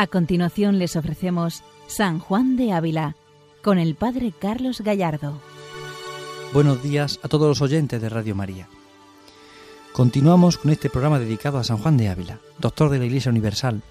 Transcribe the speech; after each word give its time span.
A 0.00 0.06
continuación 0.06 0.78
les 0.78 0.96
ofrecemos 0.96 1.62
San 1.86 2.20
Juan 2.20 2.56
de 2.56 2.72
Ávila 2.72 3.16
con 3.62 3.78
el 3.78 3.96
Padre 3.96 4.32
Carlos 4.32 4.80
Gallardo. 4.80 5.38
Buenos 6.54 6.82
días 6.82 7.20
a 7.22 7.28
todos 7.28 7.46
los 7.46 7.60
oyentes 7.60 8.00
de 8.00 8.08
Radio 8.08 8.34
María. 8.34 8.66
Continuamos 9.92 10.56
con 10.56 10.70
este 10.70 10.88
programa 10.88 11.18
dedicado 11.18 11.58
a 11.58 11.64
San 11.64 11.76
Juan 11.76 11.98
de 11.98 12.08
Ávila, 12.08 12.40
doctor 12.58 12.88
de 12.88 12.98
la 12.98 13.04
Iglesia 13.04 13.30
Universal, 13.30 13.82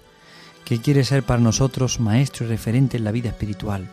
que 0.64 0.80
quiere 0.80 1.04
ser 1.04 1.22
para 1.22 1.38
nosotros 1.38 2.00
maestro 2.00 2.44
y 2.44 2.48
referente 2.48 2.96
en 2.96 3.04
la 3.04 3.12
vida 3.12 3.28
espiritual. 3.28 3.88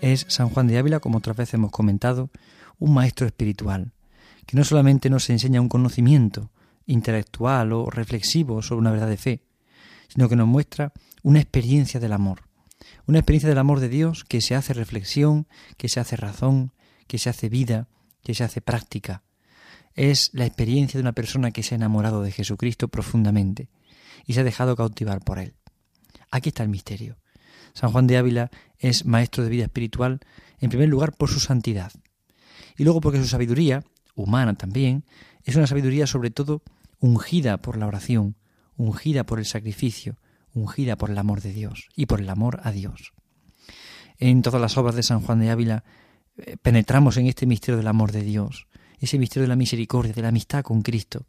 Es 0.00 0.24
San 0.30 0.48
Juan 0.48 0.66
de 0.66 0.78
Ávila, 0.78 0.98
como 0.98 1.18
otras 1.18 1.36
veces 1.36 1.52
hemos 1.52 1.72
comentado, 1.72 2.30
un 2.78 2.94
maestro 2.94 3.26
espiritual, 3.26 3.92
que 4.46 4.56
no 4.56 4.64
solamente 4.64 5.10
nos 5.10 5.28
enseña 5.28 5.60
un 5.60 5.68
conocimiento 5.68 6.48
intelectual 6.86 7.74
o 7.74 7.90
reflexivo 7.90 8.62
sobre 8.62 8.80
una 8.80 8.92
verdad 8.92 9.08
de 9.08 9.18
fe, 9.18 9.42
sino 10.08 10.30
que 10.30 10.36
nos 10.36 10.48
muestra 10.48 10.94
una 11.28 11.40
experiencia 11.40 12.00
del 12.00 12.14
amor, 12.14 12.44
una 13.06 13.18
experiencia 13.18 13.50
del 13.50 13.58
amor 13.58 13.80
de 13.80 13.90
Dios 13.90 14.24
que 14.24 14.40
se 14.40 14.54
hace 14.54 14.72
reflexión, 14.72 15.46
que 15.76 15.90
se 15.90 16.00
hace 16.00 16.16
razón, 16.16 16.72
que 17.06 17.18
se 17.18 17.28
hace 17.28 17.50
vida, 17.50 17.86
que 18.22 18.32
se 18.32 18.44
hace 18.44 18.62
práctica. 18.62 19.24
Es 19.92 20.30
la 20.32 20.46
experiencia 20.46 20.96
de 20.96 21.02
una 21.02 21.12
persona 21.12 21.50
que 21.50 21.62
se 21.62 21.74
ha 21.74 21.76
enamorado 21.76 22.22
de 22.22 22.32
Jesucristo 22.32 22.88
profundamente 22.88 23.68
y 24.24 24.32
se 24.32 24.40
ha 24.40 24.42
dejado 24.42 24.74
cautivar 24.74 25.20
por 25.22 25.38
él. 25.38 25.52
Aquí 26.30 26.48
está 26.48 26.62
el 26.62 26.70
misterio. 26.70 27.18
San 27.74 27.92
Juan 27.92 28.06
de 28.06 28.16
Ávila 28.16 28.50
es 28.78 29.04
maestro 29.04 29.44
de 29.44 29.50
vida 29.50 29.64
espiritual, 29.64 30.20
en 30.60 30.70
primer 30.70 30.88
lugar 30.88 31.14
por 31.14 31.28
su 31.28 31.40
santidad, 31.40 31.92
y 32.78 32.84
luego 32.84 33.02
porque 33.02 33.18
su 33.18 33.28
sabiduría, 33.28 33.84
humana 34.14 34.54
también, 34.54 35.04
es 35.44 35.56
una 35.56 35.66
sabiduría 35.66 36.06
sobre 36.06 36.30
todo 36.30 36.62
ungida 37.00 37.58
por 37.58 37.76
la 37.76 37.86
oración, 37.86 38.34
ungida 38.78 39.26
por 39.26 39.38
el 39.38 39.44
sacrificio, 39.44 40.16
ungida 40.54 40.96
por 40.96 41.10
el 41.10 41.18
amor 41.18 41.40
de 41.40 41.52
Dios 41.52 41.88
y 41.94 42.06
por 42.06 42.20
el 42.20 42.28
amor 42.28 42.60
a 42.64 42.72
Dios. 42.72 43.12
En 44.18 44.42
todas 44.42 44.60
las 44.60 44.76
obras 44.76 44.94
de 44.94 45.02
San 45.02 45.20
Juan 45.20 45.40
de 45.40 45.50
Ávila 45.50 45.84
eh, 46.36 46.56
penetramos 46.60 47.16
en 47.16 47.26
este 47.26 47.46
misterio 47.46 47.76
del 47.76 47.86
amor 47.86 48.12
de 48.12 48.22
Dios, 48.22 48.66
ese 48.98 49.18
misterio 49.18 49.42
de 49.42 49.48
la 49.48 49.56
misericordia, 49.56 50.12
de 50.12 50.22
la 50.22 50.28
amistad 50.28 50.62
con 50.62 50.82
Cristo. 50.82 51.26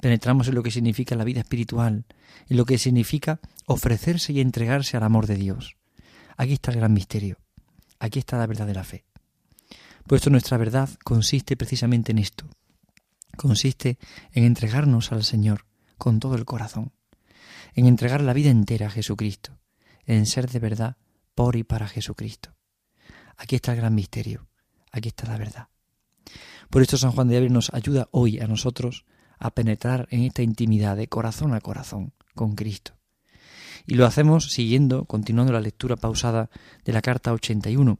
Penetramos 0.00 0.48
en 0.48 0.54
lo 0.54 0.62
que 0.62 0.70
significa 0.70 1.16
la 1.16 1.24
vida 1.24 1.40
espiritual, 1.40 2.04
en 2.48 2.56
lo 2.56 2.66
que 2.66 2.76
significa 2.76 3.40
ofrecerse 3.66 4.32
y 4.32 4.40
entregarse 4.40 4.96
al 4.96 5.02
amor 5.02 5.26
de 5.26 5.36
Dios. 5.36 5.76
Aquí 6.36 6.52
está 6.52 6.70
el 6.70 6.76
gran 6.76 6.92
misterio. 6.92 7.38
Aquí 7.98 8.18
está 8.18 8.36
la 8.36 8.46
verdad 8.46 8.66
de 8.66 8.74
la 8.74 8.84
fe. 8.84 9.06
Puesto 10.06 10.28
nuestra 10.28 10.58
verdad 10.58 10.90
consiste 11.02 11.56
precisamente 11.56 12.12
en 12.12 12.18
esto. 12.18 12.46
Consiste 13.36 13.98
en 14.32 14.44
entregarnos 14.44 15.12
al 15.12 15.24
Señor 15.24 15.66
con 15.96 16.20
todo 16.20 16.36
el 16.36 16.44
corazón 16.44 16.92
en 17.76 17.86
entregar 17.86 18.22
la 18.22 18.32
vida 18.32 18.50
entera 18.50 18.86
a 18.86 18.90
Jesucristo, 18.90 19.58
en 20.06 20.26
ser 20.26 20.50
de 20.50 20.58
verdad 20.58 20.96
por 21.34 21.56
y 21.56 21.62
para 21.62 21.86
Jesucristo. 21.86 22.56
Aquí 23.36 23.54
está 23.54 23.72
el 23.72 23.78
gran 23.78 23.94
misterio, 23.94 24.48
aquí 24.90 25.08
está 25.08 25.26
la 25.26 25.36
verdad. 25.36 25.68
Por 26.70 26.80
esto 26.82 26.96
San 26.96 27.12
Juan 27.12 27.28
de 27.28 27.36
Ávila 27.36 27.52
nos 27.52 27.72
ayuda 27.74 28.08
hoy 28.10 28.40
a 28.40 28.48
nosotros 28.48 29.04
a 29.38 29.50
penetrar 29.50 30.08
en 30.10 30.22
esta 30.22 30.42
intimidad 30.42 30.96
de 30.96 31.08
corazón 31.08 31.54
a 31.54 31.60
corazón 31.60 32.14
con 32.34 32.54
Cristo. 32.54 32.94
Y 33.86 33.94
lo 33.94 34.06
hacemos 34.06 34.50
siguiendo, 34.50 35.04
continuando 35.04 35.52
la 35.52 35.60
lectura 35.60 35.96
pausada 35.96 36.48
de 36.84 36.92
la 36.94 37.02
carta 37.02 37.32
81. 37.34 37.98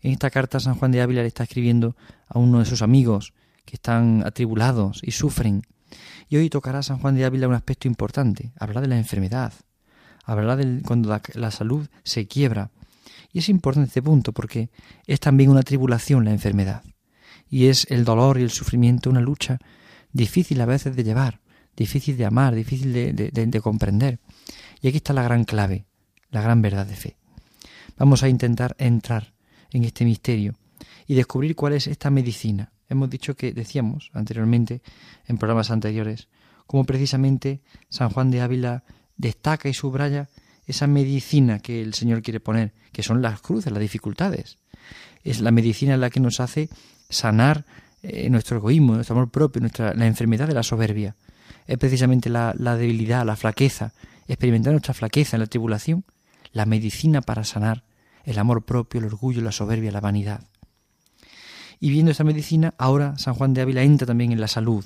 En 0.00 0.12
esta 0.12 0.30
carta 0.30 0.60
San 0.60 0.76
Juan 0.76 0.92
de 0.92 1.02
Ávila 1.02 1.22
le 1.22 1.28
está 1.28 1.42
escribiendo 1.42 1.96
a 2.28 2.38
uno 2.38 2.60
de 2.60 2.66
sus 2.66 2.82
amigos 2.82 3.34
que 3.64 3.74
están 3.74 4.22
atribulados 4.24 5.00
y 5.02 5.10
sufren 5.10 5.62
y 6.32 6.36
hoy 6.38 6.48
tocará 6.48 6.82
San 6.82 6.98
Juan 6.98 7.14
de 7.14 7.26
Ávila 7.26 7.46
un 7.46 7.52
aspecto 7.52 7.88
importante, 7.88 8.52
hablará 8.58 8.80
de 8.80 8.86
la 8.86 8.96
enfermedad, 8.96 9.52
hablará 10.24 10.56
de 10.56 10.80
cuando 10.80 11.20
la, 11.34 11.50
salud 11.50 11.86
se 12.04 12.26
quiebra. 12.26 12.70
Y 13.34 13.40
es 13.40 13.50
importante 13.50 13.88
este 13.88 14.00
punto 14.00 14.32
porque 14.32 14.70
es 15.06 15.20
también 15.20 15.50
una 15.50 15.62
tribulación 15.62 16.24
la 16.24 16.30
enfermedad. 16.30 16.84
Y 17.50 17.66
es 17.66 17.86
el 17.90 18.06
dolor 18.06 18.38
y 18.38 18.44
el 18.44 18.50
sufrimiento 18.50 19.10
una 19.10 19.20
lucha 19.20 19.58
difícil 20.14 20.58
a 20.62 20.64
veces 20.64 20.96
de 20.96 21.04
llevar, 21.04 21.40
difícil 21.76 22.16
de 22.16 22.24
amar, 22.24 22.54
difícil 22.54 22.94
de 22.94 23.60
comprender. 23.62 24.18
Y 24.80 24.88
aquí 24.88 24.96
está 24.96 25.12
la 25.12 25.24
gran 25.24 25.44
clave, 25.44 25.84
la 26.30 26.40
gran 26.40 26.62
verdad 26.62 26.86
de 26.86 26.96
fe. 26.96 27.16
Vamos 27.98 28.22
a 28.22 28.30
intentar 28.30 28.74
entrar 28.78 29.34
en 29.70 29.84
este 29.84 30.06
misterio 30.06 30.54
y 31.06 31.12
descubrir 31.12 31.54
cuál 31.54 31.74
es 31.74 31.88
esta 31.88 32.08
medicina, 32.08 32.72
hemos 32.92 33.10
dicho 33.10 33.34
que 33.34 33.52
decíamos 33.52 34.10
anteriormente 34.14 34.82
en 35.26 35.38
programas 35.38 35.70
anteriores, 35.70 36.28
como 36.66 36.84
precisamente 36.84 37.60
San 37.88 38.10
Juan 38.10 38.30
de 38.30 38.40
Ávila 38.40 38.84
destaca 39.16 39.68
y 39.68 39.74
subraya 39.74 40.28
esa 40.66 40.86
medicina 40.86 41.58
que 41.58 41.82
el 41.82 41.94
Señor 41.94 42.22
quiere 42.22 42.40
poner, 42.40 42.72
que 42.92 43.02
son 43.02 43.20
las 43.20 43.40
cruces, 43.40 43.72
las 43.72 43.80
dificultades. 43.80 44.58
Es 45.24 45.40
la 45.40 45.50
medicina 45.50 45.96
la 45.96 46.10
que 46.10 46.20
nos 46.20 46.40
hace 46.40 46.68
sanar 47.08 47.64
eh, 48.02 48.28
nuestro 48.30 48.56
egoísmo, 48.58 48.94
nuestro 48.94 49.16
amor 49.16 49.30
propio, 49.30 49.60
nuestra, 49.60 49.94
la 49.94 50.06
enfermedad 50.06 50.46
de 50.46 50.54
la 50.54 50.62
soberbia. 50.62 51.16
Es 51.66 51.78
precisamente 51.78 52.30
la, 52.30 52.54
la 52.56 52.76
debilidad, 52.76 53.24
la 53.26 53.36
flaqueza, 53.36 53.92
experimentar 54.28 54.72
nuestra 54.72 54.94
flaqueza 54.94 55.36
en 55.36 55.40
la 55.40 55.46
tribulación, 55.46 56.04
la 56.52 56.66
medicina 56.66 57.22
para 57.22 57.44
sanar 57.44 57.84
el 58.24 58.38
amor 58.38 58.64
propio, 58.64 59.00
el 59.00 59.06
orgullo, 59.06 59.42
la 59.42 59.52
soberbia, 59.52 59.90
la 59.92 60.00
vanidad. 60.00 60.44
Y 61.82 61.90
viendo 61.90 62.12
esta 62.12 62.22
medicina, 62.22 62.74
ahora 62.78 63.18
San 63.18 63.34
Juan 63.34 63.54
de 63.54 63.60
Ávila 63.60 63.82
entra 63.82 64.06
también 64.06 64.30
en 64.30 64.40
la 64.40 64.46
salud. 64.46 64.84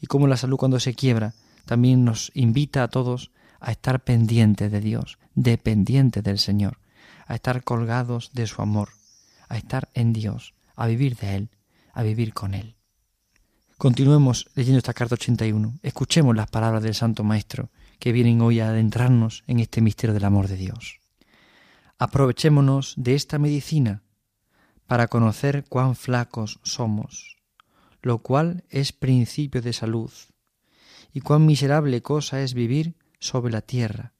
Y 0.00 0.06
como 0.06 0.28
la 0.28 0.36
salud 0.36 0.56
cuando 0.56 0.78
se 0.78 0.94
quiebra, 0.94 1.34
también 1.64 2.04
nos 2.04 2.30
invita 2.34 2.84
a 2.84 2.88
todos 2.88 3.32
a 3.58 3.72
estar 3.72 4.04
pendientes 4.04 4.70
de 4.70 4.80
Dios, 4.80 5.18
dependientes 5.34 6.22
del 6.22 6.38
Señor, 6.38 6.78
a 7.26 7.34
estar 7.34 7.64
colgados 7.64 8.30
de 8.32 8.46
su 8.46 8.62
amor, 8.62 8.90
a 9.48 9.56
estar 9.56 9.88
en 9.92 10.12
Dios, 10.12 10.54
a 10.76 10.86
vivir 10.86 11.16
de 11.16 11.34
Él, 11.34 11.50
a 11.92 12.04
vivir 12.04 12.32
con 12.32 12.54
Él. 12.54 12.76
Continuemos 13.76 14.48
leyendo 14.54 14.78
esta 14.78 14.94
carta 14.94 15.16
81. 15.16 15.80
Escuchemos 15.82 16.36
las 16.36 16.48
palabras 16.48 16.84
del 16.84 16.94
Santo 16.94 17.24
Maestro 17.24 17.70
que 17.98 18.12
vienen 18.12 18.40
hoy 18.40 18.60
a 18.60 18.68
adentrarnos 18.68 19.42
en 19.48 19.58
este 19.58 19.80
misterio 19.80 20.14
del 20.14 20.24
amor 20.24 20.46
de 20.46 20.58
Dios. 20.58 21.00
Aprovechémonos 21.98 22.94
de 22.96 23.16
esta 23.16 23.40
medicina 23.40 24.04
para 24.86 25.08
conocer 25.08 25.64
cuán 25.68 25.96
flacos 25.96 26.60
somos, 26.62 27.36
lo 28.02 28.18
cual 28.18 28.64
es 28.70 28.92
principio 28.92 29.62
de 29.62 29.72
salud, 29.72 30.12
y 31.12 31.20
cuán 31.20 31.46
miserable 31.46 32.02
cosa 32.02 32.40
es 32.42 32.54
vivir 32.54 32.94
sobre 33.18 33.52
la 33.52 33.62
tierra, 33.62 34.12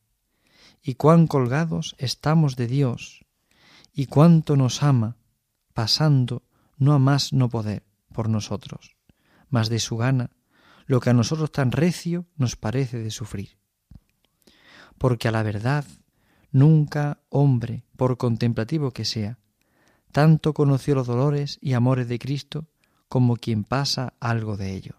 y 0.82 0.94
cuán 0.94 1.26
colgados 1.26 1.94
estamos 1.98 2.56
de 2.56 2.66
Dios, 2.66 3.24
y 3.92 4.06
cuánto 4.06 4.56
nos 4.56 4.82
ama, 4.82 5.16
pasando 5.72 6.42
no 6.76 6.92
a 6.92 6.98
más 6.98 7.32
no 7.32 7.48
poder 7.48 7.84
por 8.12 8.28
nosotros, 8.28 8.96
mas 9.48 9.68
de 9.68 9.78
su 9.78 9.96
gana, 9.96 10.30
lo 10.86 11.00
que 11.00 11.10
a 11.10 11.14
nosotros 11.14 11.52
tan 11.52 11.72
recio 11.72 12.26
nos 12.36 12.56
parece 12.56 12.98
de 12.98 13.10
sufrir. 13.10 13.58
Porque 14.98 15.28
a 15.28 15.32
la 15.32 15.42
verdad, 15.42 15.84
nunca 16.50 17.20
hombre, 17.28 17.84
por 17.96 18.16
contemplativo 18.16 18.92
que 18.92 19.04
sea, 19.04 19.38
tanto 20.16 20.54
conoció 20.54 20.94
los 20.94 21.06
dolores 21.06 21.58
y 21.60 21.74
amores 21.74 22.08
de 22.08 22.18
Cristo 22.18 22.70
como 23.06 23.36
quien 23.36 23.64
pasa 23.64 24.14
algo 24.18 24.56
de 24.56 24.72
ellos. 24.72 24.96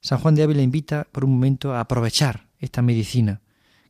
San 0.00 0.18
Juan 0.18 0.34
de 0.34 0.42
Ávila 0.42 0.62
invita 0.62 1.06
por 1.12 1.24
un 1.24 1.30
momento 1.30 1.74
a 1.74 1.78
aprovechar 1.78 2.48
esta 2.58 2.82
medicina 2.82 3.40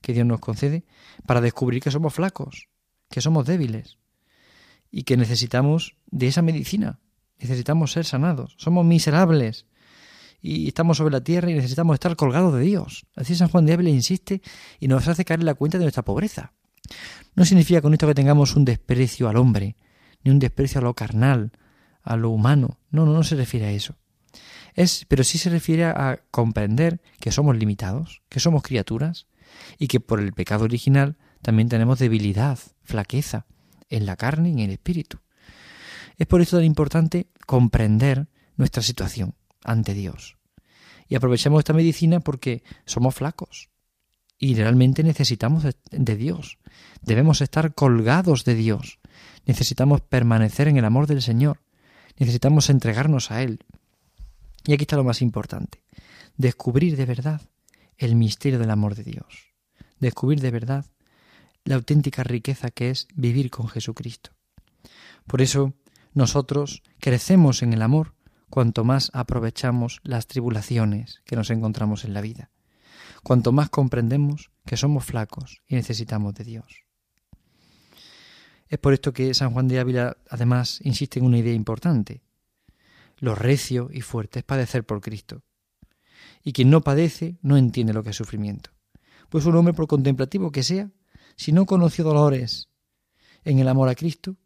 que 0.02 0.12
Dios 0.12 0.26
nos 0.26 0.40
concede 0.40 0.84
para 1.24 1.40
descubrir 1.40 1.82
que 1.82 1.90
somos 1.90 2.12
flacos, 2.12 2.68
que 3.08 3.22
somos 3.22 3.46
débiles 3.46 3.96
y 4.90 5.04
que 5.04 5.16
necesitamos 5.16 5.96
de 6.10 6.26
esa 6.26 6.42
medicina, 6.42 7.00
necesitamos 7.38 7.92
ser 7.92 8.04
sanados, 8.04 8.56
somos 8.58 8.84
miserables 8.84 9.64
y 10.42 10.68
estamos 10.68 10.98
sobre 10.98 11.12
la 11.12 11.24
tierra 11.24 11.50
y 11.50 11.54
necesitamos 11.54 11.94
estar 11.94 12.14
colgados 12.14 12.52
de 12.52 12.60
Dios. 12.60 13.06
Así 13.16 13.36
San 13.36 13.48
Juan 13.48 13.64
de 13.64 13.72
Ávila 13.72 13.88
insiste 13.88 14.42
y 14.80 14.88
nos 14.88 15.08
hace 15.08 15.24
caer 15.24 15.40
en 15.40 15.46
la 15.46 15.54
cuenta 15.54 15.78
de 15.78 15.84
nuestra 15.84 16.04
pobreza. 16.04 16.52
No 17.34 17.44
significa 17.44 17.80
con 17.80 17.92
esto 17.92 18.06
que 18.06 18.14
tengamos 18.14 18.56
un 18.56 18.64
desprecio 18.64 19.28
al 19.28 19.36
hombre, 19.36 19.76
ni 20.22 20.30
un 20.30 20.38
desprecio 20.38 20.80
a 20.80 20.84
lo 20.84 20.94
carnal, 20.94 21.52
a 22.02 22.16
lo 22.16 22.30
humano. 22.30 22.78
No, 22.90 23.06
no, 23.06 23.12
no 23.12 23.22
se 23.22 23.36
refiere 23.36 23.66
a 23.66 23.72
eso. 23.72 23.96
Es, 24.74 25.04
pero 25.08 25.24
sí 25.24 25.38
se 25.38 25.50
refiere 25.50 25.84
a 25.84 26.20
comprender 26.30 27.00
que 27.20 27.32
somos 27.32 27.56
limitados, 27.56 28.22
que 28.28 28.40
somos 28.40 28.62
criaturas, 28.62 29.26
y 29.78 29.88
que 29.88 30.00
por 30.00 30.20
el 30.20 30.32
pecado 30.32 30.64
original 30.64 31.16
también 31.42 31.68
tenemos 31.68 31.98
debilidad, 31.98 32.58
flaqueza, 32.82 33.46
en 33.88 34.06
la 34.06 34.16
carne 34.16 34.50
y 34.50 34.52
en 34.52 34.58
el 34.60 34.70
espíritu. 34.70 35.18
Es 36.16 36.26
por 36.26 36.40
eso 36.40 36.56
tan 36.56 36.64
importante 36.64 37.28
comprender 37.46 38.28
nuestra 38.56 38.82
situación 38.82 39.34
ante 39.64 39.94
Dios. 39.94 40.38
Y 41.08 41.14
aprovechemos 41.14 41.58
esta 41.58 41.72
medicina 41.72 42.20
porque 42.20 42.62
somos 42.86 43.14
flacos, 43.14 43.68
y 44.42 44.56
realmente 44.56 45.04
necesitamos 45.04 45.64
de 45.92 46.16
Dios. 46.16 46.58
Debemos 47.00 47.40
estar 47.40 47.74
colgados 47.74 48.44
de 48.44 48.56
Dios. 48.56 48.98
Necesitamos 49.46 50.00
permanecer 50.00 50.66
en 50.66 50.76
el 50.76 50.84
amor 50.84 51.06
del 51.06 51.22
Señor. 51.22 51.60
Necesitamos 52.18 52.68
entregarnos 52.68 53.30
a 53.30 53.40
Él. 53.44 53.60
Y 54.66 54.72
aquí 54.72 54.82
está 54.82 54.96
lo 54.96 55.04
más 55.04 55.22
importante. 55.22 55.84
Descubrir 56.36 56.96
de 56.96 57.06
verdad 57.06 57.40
el 57.98 58.16
misterio 58.16 58.58
del 58.58 58.70
amor 58.70 58.96
de 58.96 59.04
Dios. 59.04 59.54
descubrir 60.00 60.40
de 60.40 60.50
verdad 60.50 60.86
la 61.62 61.76
auténtica 61.76 62.24
riqueza 62.24 62.72
que 62.72 62.90
es 62.90 63.06
vivir 63.14 63.48
con 63.48 63.68
Jesucristo. 63.68 64.32
Por 65.28 65.40
eso 65.40 65.74
nosotros 66.14 66.82
crecemos 66.98 67.62
en 67.62 67.72
el 67.74 67.82
amor 67.82 68.16
cuanto 68.50 68.82
más 68.82 69.12
aprovechamos 69.14 70.00
las 70.02 70.26
tribulaciones 70.26 71.22
que 71.26 71.36
nos 71.36 71.50
encontramos 71.50 72.04
en 72.04 72.12
la 72.12 72.20
vida, 72.20 72.50
cuanto 73.22 73.52
más 73.52 73.70
comprendemos 73.70 74.50
que 74.64 74.76
somos 74.76 75.04
flacos 75.04 75.62
y 75.66 75.74
necesitamos 75.74 76.34
de 76.34 76.44
Dios. 76.44 76.84
Es 78.68 78.78
por 78.78 78.94
esto 78.94 79.12
que 79.12 79.34
San 79.34 79.52
Juan 79.52 79.68
de 79.68 79.78
Ávila 79.78 80.16
además 80.30 80.80
insiste 80.82 81.18
en 81.18 81.26
una 81.26 81.38
idea 81.38 81.52
importante. 81.52 82.22
Lo 83.18 83.34
recio 83.34 83.90
y 83.92 84.00
fuerte 84.00 84.38
es 84.38 84.44
padecer 84.44 84.84
por 84.84 85.00
Cristo. 85.00 85.42
Y 86.42 86.52
quien 86.52 86.70
no 86.70 86.80
padece 86.80 87.36
no 87.42 87.56
entiende 87.56 87.92
lo 87.92 88.02
que 88.02 88.10
es 88.10 88.16
sufrimiento. 88.16 88.70
Pues 89.28 89.44
un 89.44 89.56
hombre 89.56 89.74
por 89.74 89.86
contemplativo 89.86 90.50
que 90.50 90.62
sea, 90.62 90.90
si 91.36 91.52
no 91.52 91.66
conoció 91.66 92.04
dolores 92.04 92.68
en 93.44 93.58
el 93.58 93.68
amor 93.68 93.88
a 93.88 93.94
Cristo, 93.94 94.36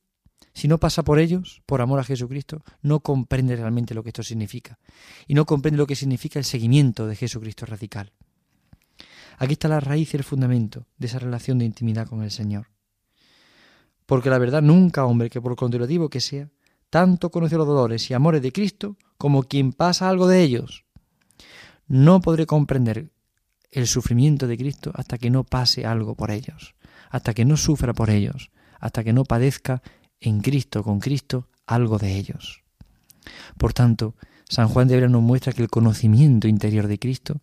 si 0.52 0.68
no 0.68 0.78
pasa 0.78 1.04
por 1.04 1.18
ellos, 1.18 1.62
por 1.66 1.80
amor 1.80 2.00
a 2.00 2.04
Jesucristo, 2.04 2.64
no 2.82 3.00
comprende 3.00 3.56
realmente 3.56 3.94
lo 3.94 4.02
que 4.02 4.08
esto 4.08 4.22
significa. 4.22 4.78
Y 5.26 5.34
no 5.34 5.44
comprende 5.44 5.78
lo 5.78 5.86
que 5.86 5.96
significa 5.96 6.38
el 6.38 6.44
seguimiento 6.44 7.06
de 7.06 7.14
Jesucristo 7.14 7.66
radical. 7.66 8.12
Aquí 9.38 9.54
está 9.54 9.68
la 9.68 9.80
raíz 9.80 10.14
y 10.14 10.16
el 10.16 10.24
fundamento 10.24 10.86
de 10.98 11.06
esa 11.06 11.18
relación 11.18 11.58
de 11.58 11.64
intimidad 11.64 12.08
con 12.08 12.22
el 12.22 12.30
Señor. 12.30 12.68
Porque 14.06 14.30
la 14.30 14.38
verdad 14.38 14.62
nunca 14.62 15.04
hombre 15.04 15.30
que 15.30 15.40
por 15.40 15.56
contemplativo 15.56 16.08
que 16.08 16.20
sea, 16.20 16.48
tanto 16.90 17.30
conoce 17.30 17.56
los 17.56 17.66
dolores 17.66 18.08
y 18.10 18.14
amores 18.14 18.42
de 18.42 18.52
Cristo 18.52 18.96
como 19.18 19.42
quien 19.42 19.72
pasa 19.72 20.08
algo 20.08 20.28
de 20.28 20.42
ellos. 20.42 20.84
No 21.88 22.20
podré 22.20 22.46
comprender 22.46 23.10
el 23.70 23.86
sufrimiento 23.86 24.46
de 24.46 24.56
Cristo 24.56 24.92
hasta 24.94 25.18
que 25.18 25.30
no 25.30 25.44
pase 25.44 25.84
algo 25.84 26.14
por 26.14 26.30
ellos, 26.30 26.74
hasta 27.10 27.34
que 27.34 27.44
no 27.44 27.56
sufra 27.56 27.92
por 27.92 28.10
ellos, 28.10 28.50
hasta 28.80 29.04
que 29.04 29.12
no 29.12 29.24
padezca 29.24 29.82
en 30.20 30.40
Cristo, 30.40 30.82
con 30.82 31.00
Cristo, 31.00 31.48
algo 31.66 31.98
de 31.98 32.16
ellos. 32.16 32.62
Por 33.58 33.72
tanto, 33.72 34.14
San 34.48 34.68
Juan 34.68 34.88
de 34.88 34.94
Ávila 34.94 35.08
nos 35.08 35.22
muestra 35.22 35.52
que 35.52 35.62
el 35.62 35.68
conocimiento 35.68 36.48
interior 36.48 36.86
de 36.86 36.98
Cristo 36.98 37.40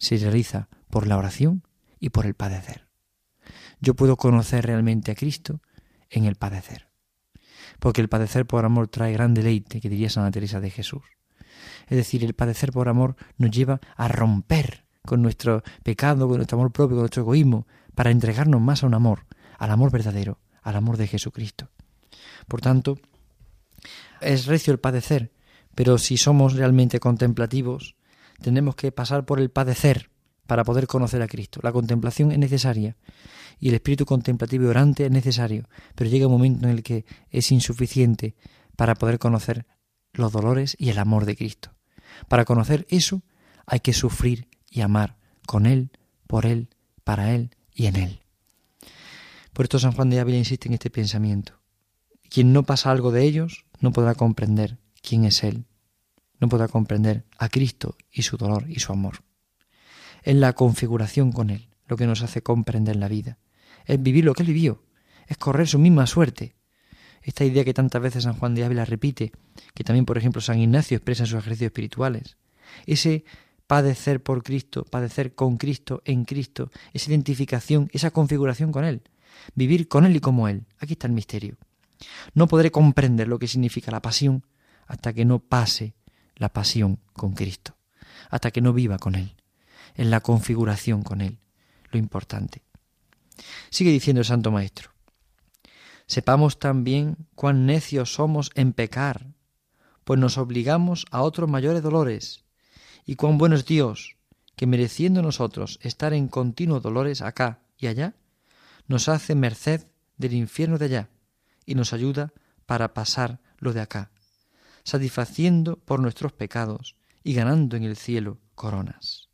se 0.00 0.16
realiza 0.16 0.68
por 0.88 1.06
la 1.06 1.16
oración 1.16 1.62
y 2.00 2.08
por 2.08 2.26
el 2.26 2.34
padecer. 2.34 2.88
Yo 3.80 3.94
puedo 3.94 4.16
conocer 4.16 4.66
realmente 4.66 5.12
a 5.12 5.14
Cristo 5.14 5.60
en 6.08 6.24
el 6.24 6.34
padecer. 6.34 6.88
Porque 7.78 8.00
el 8.00 8.08
padecer 8.08 8.46
por 8.46 8.64
amor 8.64 8.88
trae 8.88 9.12
gran 9.12 9.34
deleite, 9.34 9.80
que 9.80 9.88
diría 9.88 10.10
Santa 10.10 10.32
Teresa 10.32 10.58
de 10.58 10.70
Jesús. 10.70 11.02
Es 11.86 11.96
decir, 11.96 12.24
el 12.24 12.34
padecer 12.34 12.72
por 12.72 12.88
amor 12.88 13.16
nos 13.36 13.50
lleva 13.50 13.80
a 13.96 14.08
romper 14.08 14.86
con 15.04 15.22
nuestro 15.22 15.62
pecado, 15.82 16.26
con 16.28 16.38
nuestro 16.38 16.58
amor 16.58 16.72
propio, 16.72 16.96
con 16.96 17.02
nuestro 17.02 17.22
egoísmo, 17.22 17.66
para 17.94 18.10
entregarnos 18.10 18.60
más 18.60 18.82
a 18.82 18.86
un 18.86 18.94
amor, 18.94 19.26
al 19.58 19.70
amor 19.70 19.90
verdadero, 19.90 20.40
al 20.62 20.76
amor 20.76 20.96
de 20.96 21.06
Jesucristo. 21.06 21.70
Por 22.48 22.60
tanto, 22.60 22.98
es 24.20 24.46
recio 24.46 24.72
el 24.72 24.80
padecer, 24.80 25.32
pero 25.74 25.98
si 25.98 26.16
somos 26.16 26.54
realmente 26.54 27.00
contemplativos, 27.00 27.96
tenemos 28.40 28.74
que 28.74 28.92
pasar 28.92 29.24
por 29.24 29.40
el 29.40 29.50
padecer 29.50 30.10
para 30.46 30.64
poder 30.64 30.86
conocer 30.86 31.22
a 31.22 31.28
Cristo. 31.28 31.60
La 31.62 31.72
contemplación 31.72 32.32
es 32.32 32.38
necesaria 32.38 32.96
y 33.60 33.68
el 33.68 33.74
espíritu 33.74 34.06
contemplativo 34.06 34.64
y 34.64 34.68
orante 34.68 35.04
es 35.04 35.10
necesario, 35.10 35.68
pero 35.94 36.10
llega 36.10 36.26
un 36.26 36.32
momento 36.32 36.66
en 36.66 36.72
el 36.72 36.82
que 36.82 37.04
es 37.30 37.52
insuficiente 37.52 38.34
para 38.76 38.94
poder 38.94 39.18
conocer 39.18 39.66
los 40.12 40.32
dolores 40.32 40.74
y 40.78 40.88
el 40.88 40.98
amor 40.98 41.24
de 41.24 41.36
Cristo. 41.36 41.70
Para 42.28 42.44
conocer 42.44 42.86
eso 42.88 43.22
hay 43.66 43.80
que 43.80 43.92
sufrir 43.92 44.48
y 44.68 44.80
amar 44.80 45.18
con 45.46 45.66
Él, 45.66 45.90
por 46.26 46.46
Él, 46.46 46.68
para 47.04 47.32
Él 47.32 47.50
y 47.74 47.86
en 47.86 47.96
Él. 47.96 48.22
Por 49.52 49.66
esto 49.66 49.78
San 49.78 49.92
Juan 49.92 50.10
de 50.10 50.20
Ávila 50.20 50.38
insiste 50.38 50.68
en 50.68 50.74
este 50.74 50.90
pensamiento. 50.90 51.60
Quien 52.28 52.52
no 52.52 52.62
pasa 52.62 52.90
algo 52.90 53.12
de 53.12 53.24
ellos 53.24 53.66
no 53.80 53.92
podrá 53.92 54.14
comprender 54.14 54.78
quién 55.02 55.24
es 55.24 55.44
Él, 55.44 55.66
no 56.40 56.48
podrá 56.48 56.68
comprender 56.68 57.24
a 57.38 57.48
Cristo 57.48 57.96
y 58.10 58.22
su 58.22 58.36
dolor 58.36 58.64
y 58.68 58.80
su 58.80 58.92
amor. 58.92 59.22
Es 60.22 60.34
la 60.34 60.52
configuración 60.54 61.32
con 61.32 61.50
Él 61.50 61.68
lo 61.86 61.96
que 61.96 62.06
nos 62.06 62.22
hace 62.22 62.42
comprender 62.42 62.96
la 62.96 63.08
vida 63.08 63.38
es 63.86 64.02
vivir 64.02 64.24
lo 64.24 64.34
que 64.34 64.42
él 64.42 64.48
vivió, 64.48 64.82
es 65.26 65.36
correr 65.36 65.68
su 65.68 65.78
misma 65.78 66.06
suerte. 66.06 66.56
Esta 67.22 67.44
idea 67.44 67.64
que 67.64 67.74
tantas 67.74 68.00
veces 68.00 68.24
San 68.24 68.34
Juan 68.34 68.54
de 68.54 68.64
Ávila 68.64 68.84
repite, 68.84 69.32
que 69.74 69.84
también, 69.84 70.06
por 70.06 70.16
ejemplo, 70.16 70.40
San 70.40 70.58
Ignacio 70.58 70.96
expresa 70.96 71.24
en 71.24 71.26
sus 71.26 71.38
ejercicios 71.38 71.68
espirituales. 71.68 72.36
Ese 72.86 73.24
padecer 73.66 74.22
por 74.22 74.42
Cristo, 74.42 74.84
padecer 74.84 75.34
con 75.34 75.56
Cristo, 75.56 76.02
en 76.04 76.24
Cristo, 76.24 76.70
esa 76.92 77.10
identificación, 77.10 77.88
esa 77.92 78.10
configuración 78.10 78.72
con 78.72 78.84
Él, 78.84 79.02
vivir 79.54 79.86
con 79.88 80.06
Él 80.06 80.16
y 80.16 80.20
como 80.20 80.48
Él. 80.48 80.66
Aquí 80.78 80.94
está 80.94 81.06
el 81.06 81.12
misterio. 81.12 81.56
No 82.34 82.48
podré 82.48 82.70
comprender 82.70 83.28
lo 83.28 83.38
que 83.38 83.48
significa 83.48 83.90
la 83.90 84.00
pasión 84.00 84.46
hasta 84.86 85.12
que 85.12 85.24
no 85.24 85.40
pase 85.40 85.94
la 86.40 86.48
pasión 86.48 86.98
con 87.12 87.34
Cristo, 87.34 87.76
hasta 88.30 88.50
que 88.50 88.62
no 88.62 88.72
viva 88.72 88.98
con 88.98 89.14
Él, 89.14 89.36
en 89.94 90.10
la 90.10 90.20
configuración 90.20 91.02
con 91.02 91.20
Él, 91.20 91.38
lo 91.92 91.98
importante. 91.98 92.62
Sigue 93.68 93.90
diciendo 93.90 94.20
el 94.20 94.26
Santo 94.26 94.50
Maestro. 94.50 94.90
Sepamos 96.06 96.58
también 96.58 97.28
cuán 97.34 97.66
necios 97.66 98.14
somos 98.14 98.50
en 98.54 98.72
pecar, 98.72 99.26
pues 100.04 100.18
nos 100.18 100.38
obligamos 100.38 101.04
a 101.10 101.20
otros 101.20 101.48
mayores 101.48 101.82
dolores, 101.82 102.44
y 103.04 103.16
cuán 103.16 103.36
bueno 103.36 103.54
es 103.54 103.66
Dios, 103.66 104.16
que 104.56 104.66
mereciendo 104.66 105.20
nosotros 105.20 105.78
estar 105.82 106.14
en 106.14 106.28
continuos 106.28 106.82
dolores 106.82 107.20
acá 107.20 107.60
y 107.76 107.86
allá, 107.86 108.14
nos 108.88 109.08
hace 109.10 109.34
merced 109.34 109.86
del 110.16 110.32
infierno 110.32 110.78
de 110.78 110.86
allá, 110.86 111.10
y 111.66 111.74
nos 111.74 111.92
ayuda 111.92 112.32
para 112.64 112.94
pasar 112.94 113.40
lo 113.58 113.74
de 113.74 113.82
acá, 113.82 114.10
satisfaciendo 114.84 115.76
por 115.76 116.00
nuestros 116.00 116.32
pecados 116.32 116.96
y 117.22 117.34
ganando 117.34 117.76
en 117.76 117.84
el 117.84 117.96
cielo 117.96 118.38
coronas. 118.54 119.28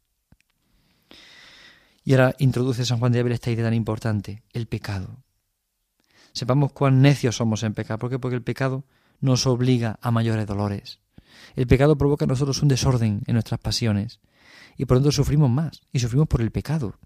Y 2.05 2.13
ahora 2.13 2.35
introduce 2.39 2.85
San 2.85 2.99
Juan 2.99 3.13
de 3.13 3.21
Ávila 3.21 3.35
esta 3.35 3.51
idea 3.51 3.65
tan 3.65 3.75
importante, 3.75 4.43
el 4.53 4.67
pecado. 4.67 5.25
Sepamos 6.33 6.73
cuán 6.73 7.03
necios 7.03 7.37
somos 7.37 7.63
en 7.63 7.75
pecar. 7.75 7.99
¿Por 7.99 8.11
qué? 8.11 8.19
Porque 8.19 8.37
el 8.37 8.43
pecado 8.43 8.85
nos 9.21 9.47
obliga 9.47 9.99
a 10.03 10.11
mayores 10.11 10.47
dolores. 10.47 11.01
El 11.55 11.67
pecado 11.67 11.97
provoca 11.97 12.25
en 12.25 12.29
nosotros 12.29 12.63
un 12.63 12.69
desorden 12.69 13.23
en 13.27 13.33
nuestras 13.35 13.61
pasiones 13.61 14.21
y 14.77 14.85
por 14.85 14.97
lo 14.97 15.03
tanto 15.03 15.13
sufrimos 15.13 15.51
más 15.51 15.83
y 15.93 15.99
sufrimos 15.99 16.29
por 16.29 16.43
el 16.43 16.51
pecado. 16.51 16.99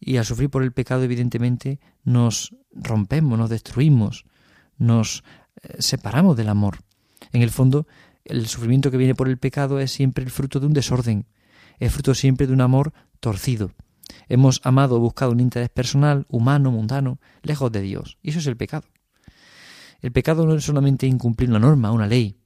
Y 0.00 0.16
al 0.16 0.24
sufrir 0.24 0.48
por 0.48 0.62
el 0.62 0.72
pecado 0.72 1.02
evidentemente 1.02 1.80
nos 2.04 2.54
rompemos, 2.72 3.38
nos 3.38 3.50
destruimos, 3.50 4.24
nos 4.76 5.24
eh, 5.62 5.76
separamos 5.80 6.36
del 6.36 6.48
amor. 6.48 6.78
En 7.32 7.42
el 7.42 7.50
fondo, 7.50 7.86
el 8.24 8.46
sufrimiento 8.46 8.90
que 8.90 8.96
viene 8.96 9.14
por 9.14 9.28
el 9.28 9.38
pecado 9.38 9.80
es 9.80 9.92
siempre 9.92 10.24
el 10.24 10.30
fruto 10.30 10.60
de 10.60 10.66
un 10.66 10.72
desorden, 10.72 11.26
es 11.78 11.92
fruto 11.92 12.14
siempre 12.14 12.46
de 12.46 12.52
un 12.52 12.60
amor 12.60 12.92
torcido. 13.20 13.72
Hemos 14.28 14.60
amado 14.64 14.96
o 14.96 15.00
buscado 15.00 15.32
un 15.32 15.40
interés 15.40 15.68
personal, 15.68 16.26
humano, 16.28 16.70
mundano, 16.70 17.18
lejos 17.42 17.70
de 17.72 17.82
Dios. 17.82 18.18
Y 18.22 18.30
eso 18.30 18.38
es 18.38 18.46
el 18.46 18.56
pecado. 18.56 18.86
El 20.00 20.12
pecado 20.12 20.46
no 20.46 20.54
es 20.54 20.64
solamente 20.64 21.06
incumplir 21.06 21.50
una 21.50 21.58
norma, 21.58 21.92
una 21.92 22.06
ley, 22.06 22.38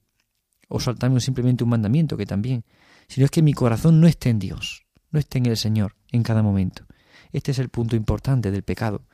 o 0.68 0.80
saltarme 0.80 1.20
simplemente 1.20 1.64
un 1.64 1.70
mandamiento, 1.70 2.16
que 2.16 2.26
también, 2.26 2.64
sino 3.08 3.26
es 3.26 3.30
que 3.30 3.42
mi 3.42 3.52
corazón 3.52 4.00
no 4.00 4.06
esté 4.06 4.30
en 4.30 4.38
Dios, 4.38 4.86
no 5.10 5.18
esté 5.18 5.38
en 5.38 5.46
el 5.46 5.56
Señor 5.56 5.96
en 6.10 6.22
cada 6.22 6.42
momento. 6.42 6.86
Este 7.32 7.50
es 7.50 7.58
el 7.58 7.68
punto 7.68 7.96
importante 7.96 8.50
del 8.50 8.62
pecado. 8.62 9.06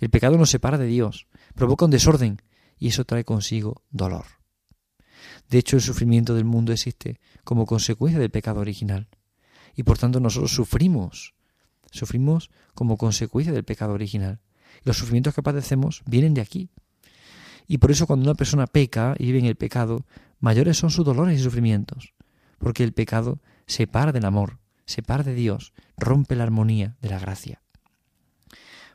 El 0.00 0.10
pecado 0.10 0.36
nos 0.36 0.50
separa 0.50 0.78
de 0.78 0.86
Dios, 0.86 1.28
provoca 1.54 1.84
un 1.84 1.90
desorden, 1.90 2.42
y 2.78 2.88
eso 2.88 3.04
trae 3.04 3.24
consigo 3.24 3.82
dolor. 3.90 4.24
De 5.48 5.58
hecho, 5.58 5.76
el 5.76 5.82
sufrimiento 5.82 6.34
del 6.34 6.44
mundo 6.44 6.72
existe 6.72 7.20
como 7.44 7.66
consecuencia 7.66 8.18
del 8.18 8.30
pecado 8.30 8.60
original. 8.60 9.08
Y 9.76 9.82
por 9.82 9.98
tanto 9.98 10.20
nosotros 10.20 10.52
sufrimos 10.52 11.34
Sufrimos 11.94 12.50
como 12.74 12.96
consecuencia 12.96 13.52
del 13.52 13.62
pecado 13.62 13.92
original. 13.92 14.40
Los 14.82 14.98
sufrimientos 14.98 15.32
que 15.32 15.44
padecemos 15.44 16.02
vienen 16.06 16.34
de 16.34 16.40
aquí. 16.40 16.68
Y 17.68 17.78
por 17.78 17.92
eso 17.92 18.08
cuando 18.08 18.24
una 18.24 18.34
persona 18.34 18.66
peca 18.66 19.14
y 19.16 19.26
vive 19.26 19.38
en 19.38 19.44
el 19.44 19.54
pecado, 19.54 20.04
mayores 20.40 20.76
son 20.76 20.90
sus 20.90 21.04
dolores 21.04 21.38
y 21.38 21.42
sufrimientos, 21.42 22.12
porque 22.58 22.82
el 22.82 22.92
pecado 22.92 23.40
separa 23.66 24.10
del 24.10 24.24
amor, 24.24 24.58
separa 24.86 25.22
de 25.22 25.34
Dios, 25.34 25.72
rompe 25.96 26.34
la 26.34 26.42
armonía 26.42 26.96
de 27.00 27.10
la 27.10 27.20
gracia. 27.20 27.62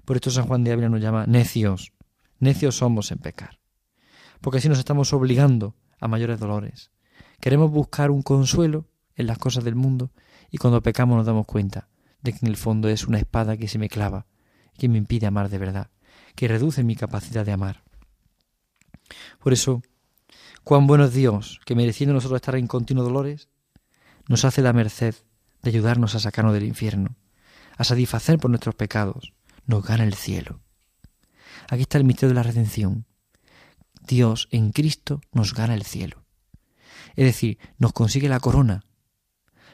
Por 0.03 0.17
esto 0.17 0.29
San 0.29 0.47
Juan 0.47 0.65
de 0.65 0.73
Ávila 0.73 0.89
nos 0.89 1.01
llama 1.01 1.25
necios. 1.25 1.93
Necios 2.39 2.75
somos 2.75 3.13
en 3.13 3.19
pecar. 3.19 3.61
Porque 4.41 4.57
así 4.57 4.67
nos 4.67 4.79
estamos 4.79 5.13
obligando 5.13 5.73
a 5.99 6.07
mayores 6.07 6.39
dolores. 6.39 6.91
Queremos 7.39 7.71
buscar 7.71 8.11
un 8.11 8.21
consuelo 8.21 8.87
en 9.15 9.27
las 9.27 9.37
cosas 9.37 9.63
del 9.63 9.75
mundo 9.75 10.11
y 10.51 10.57
cuando 10.57 10.81
pecamos 10.81 11.17
nos 11.17 11.25
damos 11.25 11.45
cuenta 11.45 11.89
de 12.21 12.33
que 12.33 12.39
en 12.41 12.47
el 12.47 12.57
fondo 12.57 12.89
es 12.89 13.07
una 13.07 13.19
espada 13.19 13.57
que 13.57 13.67
se 13.67 13.79
me 13.79 13.89
clava, 13.89 14.25
que 14.77 14.89
me 14.89 14.97
impide 14.97 15.27
amar 15.27 15.49
de 15.49 15.57
verdad, 15.57 15.89
que 16.35 16.47
reduce 16.47 16.83
mi 16.83 16.95
capacidad 16.95 17.45
de 17.45 17.51
amar. 17.51 17.83
Por 19.39 19.53
eso, 19.53 19.81
cuán 20.63 20.87
bueno 20.87 21.05
es 21.05 21.13
Dios, 21.13 21.59
que 21.65 21.75
mereciendo 21.75 22.13
nosotros 22.13 22.37
estar 22.37 22.55
en 22.55 22.67
continuos 22.67 23.05
dolores, 23.05 23.49
nos 24.27 24.45
hace 24.45 24.61
la 24.61 24.73
merced 24.73 25.15
de 25.61 25.69
ayudarnos 25.69 26.15
a 26.15 26.19
sacarnos 26.19 26.53
del 26.53 26.65
infierno, 26.65 27.15
a 27.77 27.83
satisfacer 27.83 28.37
por 28.37 28.49
nuestros 28.49 28.75
pecados, 28.75 29.33
nos 29.65 29.83
gana 29.83 30.03
el 30.03 30.13
cielo. 30.13 30.61
Aquí 31.69 31.83
está 31.83 31.97
el 31.97 32.03
misterio 32.03 32.29
de 32.29 32.35
la 32.35 32.43
redención. 32.43 33.05
Dios 34.09 34.47
en 34.51 34.71
Cristo 34.71 35.21
nos 35.31 35.53
gana 35.53 35.75
el 35.75 35.83
cielo. 35.83 36.23
Es 37.15 37.25
decir, 37.25 37.59
nos 37.77 37.93
consigue 37.93 38.27
la 38.27 38.39
corona, 38.39 38.83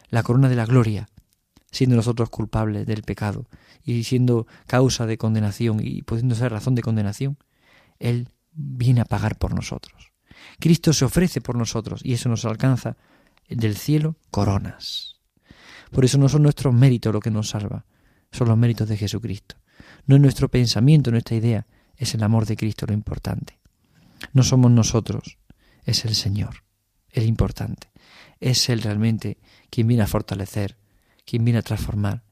la 0.09 0.23
corona 0.23 0.49
de 0.49 0.57
la 0.57 0.65
gloria, 0.65 1.07
siendo 1.71 1.95
nosotros 1.95 2.29
culpables 2.29 2.85
del 2.85 3.03
pecado 3.03 3.47
y 3.81 4.03
siendo 4.03 4.45
causa 4.67 5.05
de 5.05 5.17
condenación 5.17 5.79
y 5.81 6.01
pudiendo 6.01 6.35
ser 6.35 6.51
razón 6.51 6.75
de 6.75 6.81
condenación, 6.81 7.37
Él 7.97 8.29
viene 8.51 9.01
a 9.01 9.05
pagar 9.05 9.37
por 9.37 9.53
nosotros. 9.55 10.11
Cristo 10.59 10.91
se 10.91 11.05
ofrece 11.05 11.39
por 11.39 11.55
nosotros 11.55 12.01
y 12.03 12.13
eso 12.13 12.27
nos 12.27 12.43
alcanza 12.43 12.97
del 13.47 13.77
cielo 13.77 14.17
coronas. 14.31 15.21
Por 15.91 16.03
eso 16.03 16.17
no 16.17 16.27
son 16.27 16.43
nuestros 16.43 16.73
méritos 16.73 17.13
lo 17.13 17.21
que 17.21 17.31
nos 17.31 17.49
salva, 17.49 17.85
son 18.31 18.49
los 18.49 18.57
méritos 18.57 18.89
de 18.89 18.97
Jesucristo. 18.97 19.55
No 20.07 20.15
es 20.15 20.21
nuestro 20.21 20.49
pensamiento, 20.49 21.09
nuestra 21.09 21.37
idea, 21.37 21.67
es 21.95 22.13
el 22.15 22.23
amor 22.23 22.45
de 22.45 22.57
Cristo 22.57 22.85
lo 22.85 22.93
importante. 22.93 23.59
No 24.33 24.43
somos 24.43 24.71
nosotros, 24.71 25.37
es 25.83 26.05
el 26.05 26.15
Señor, 26.15 26.63
el 27.09 27.23
importante. 27.23 27.91
Es 28.39 28.69
Él 28.69 28.81
realmente 28.81 29.37
quien 29.69 29.87
viene 29.87 30.03
a 30.03 30.07
fortalecer, 30.07 30.77
quien 31.25 31.43
viene 31.45 31.59
a 31.59 31.63
transformar, 31.63 32.23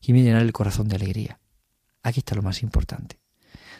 quien 0.00 0.14
viene 0.14 0.30
a 0.30 0.32
llenar 0.32 0.46
el 0.46 0.52
corazón 0.52 0.88
de 0.88 0.96
alegría. 0.96 1.40
Aquí 2.02 2.20
está 2.20 2.34
lo 2.34 2.42
más 2.42 2.62
importante. 2.62 3.20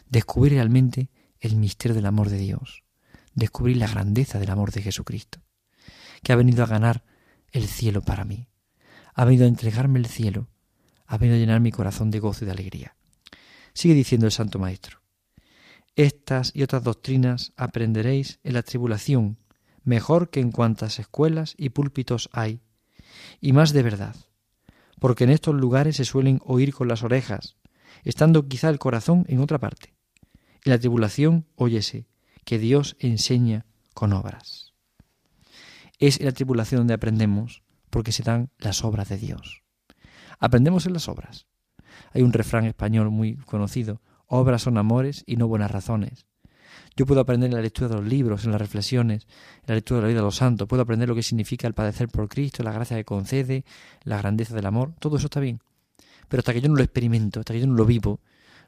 Descubrir 0.08 0.54
realmente 0.54 1.10
el 1.38 1.56
misterio 1.56 1.94
del 1.94 2.06
amor 2.06 2.28
de 2.28 2.38
Dios, 2.38 2.84
descubrir 3.34 3.78
la 3.78 3.86
grandeza 3.86 4.38
del 4.38 4.50
amor 4.50 4.72
de 4.72 4.82
Jesucristo, 4.82 5.40
que 6.22 6.32
ha 6.32 6.36
venido 6.36 6.62
a 6.62 6.66
ganar 6.66 7.04
el 7.52 7.66
cielo 7.66 8.02
para 8.02 8.24
mí, 8.24 8.48
ha 9.14 9.24
venido 9.24 9.44
a 9.44 9.48
entregarme 9.48 9.98
el 9.98 10.06
cielo, 10.06 10.48
ha 11.06 11.16
venido 11.16 11.36
a 11.36 11.40
llenar 11.40 11.60
mi 11.60 11.72
corazón 11.72 12.10
de 12.10 12.20
gozo 12.20 12.44
y 12.44 12.46
de 12.46 12.52
alegría. 12.52 12.96
Sigue 13.72 13.94
diciendo 13.94 14.26
el 14.26 14.32
Santo 14.32 14.58
Maestro, 14.58 14.99
estas 15.96 16.52
y 16.54 16.62
otras 16.62 16.82
doctrinas 16.82 17.52
aprenderéis 17.56 18.38
en 18.42 18.54
la 18.54 18.62
tribulación, 18.62 19.38
mejor 19.84 20.30
que 20.30 20.40
en 20.40 20.52
cuantas 20.52 20.98
escuelas 20.98 21.54
y 21.56 21.70
púlpitos 21.70 22.28
hay, 22.32 22.60
y 23.40 23.52
más 23.52 23.72
de 23.72 23.82
verdad, 23.82 24.16
porque 24.98 25.24
en 25.24 25.30
estos 25.30 25.54
lugares 25.54 25.96
se 25.96 26.04
suelen 26.04 26.40
oír 26.44 26.74
con 26.74 26.88
las 26.88 27.02
orejas, 27.02 27.56
estando 28.04 28.48
quizá 28.48 28.68
el 28.68 28.78
corazón 28.78 29.24
en 29.28 29.40
otra 29.40 29.58
parte. 29.58 29.94
En 30.64 30.72
la 30.72 30.78
tribulación 30.78 31.46
óyese 31.56 32.06
que 32.44 32.58
Dios 32.58 32.96
enseña 32.98 33.66
con 33.94 34.12
obras. 34.12 34.74
Es 35.98 36.20
en 36.20 36.26
la 36.26 36.32
tribulación 36.32 36.80
donde 36.80 36.94
aprendemos, 36.94 37.62
porque 37.90 38.12
se 38.12 38.22
dan 38.22 38.50
las 38.58 38.84
obras 38.84 39.08
de 39.08 39.18
Dios. 39.18 39.62
Aprendemos 40.38 40.86
en 40.86 40.94
las 40.94 41.08
obras. 41.08 41.46
Hay 42.12 42.22
un 42.22 42.32
refrán 42.32 42.64
español 42.64 43.10
muy 43.10 43.36
conocido, 43.36 44.00
obras 44.30 44.62
son 44.62 44.78
amores 44.78 45.24
y 45.26 45.36
no 45.36 45.48
buenas 45.48 45.70
razones. 45.70 46.26
Yo 46.96 47.04
puedo 47.04 47.20
aprender 47.20 47.50
en 47.50 47.56
la 47.56 47.62
lectura 47.62 47.88
de 47.88 47.96
los 47.96 48.06
libros, 48.06 48.44
en 48.44 48.52
las 48.52 48.60
reflexiones, 48.60 49.26
en 49.62 49.68
la 49.68 49.74
lectura 49.74 49.98
de 49.98 50.02
la 50.02 50.08
vida 50.08 50.20
de 50.20 50.24
los 50.24 50.36
santos, 50.36 50.68
puedo 50.68 50.82
aprender 50.82 51.08
lo 51.08 51.14
que 51.14 51.22
significa 51.22 51.66
el 51.66 51.74
padecer 51.74 52.08
por 52.08 52.28
Cristo, 52.28 52.62
la 52.62 52.72
gracia 52.72 52.96
que 52.96 53.04
concede, 53.04 53.64
la 54.04 54.18
grandeza 54.18 54.54
del 54.54 54.66
amor, 54.66 54.94
todo 55.00 55.16
eso 55.16 55.26
está 55.26 55.40
bien. 55.40 55.60
Pero 56.28 56.40
hasta 56.40 56.52
que 56.52 56.60
yo 56.60 56.68
no 56.68 56.76
lo 56.76 56.82
experimento, 56.82 57.40
hasta 57.40 57.54
que 57.54 57.60
yo 57.60 57.66
no 57.66 57.74
lo 57.74 57.84
vivo, 57.84 58.20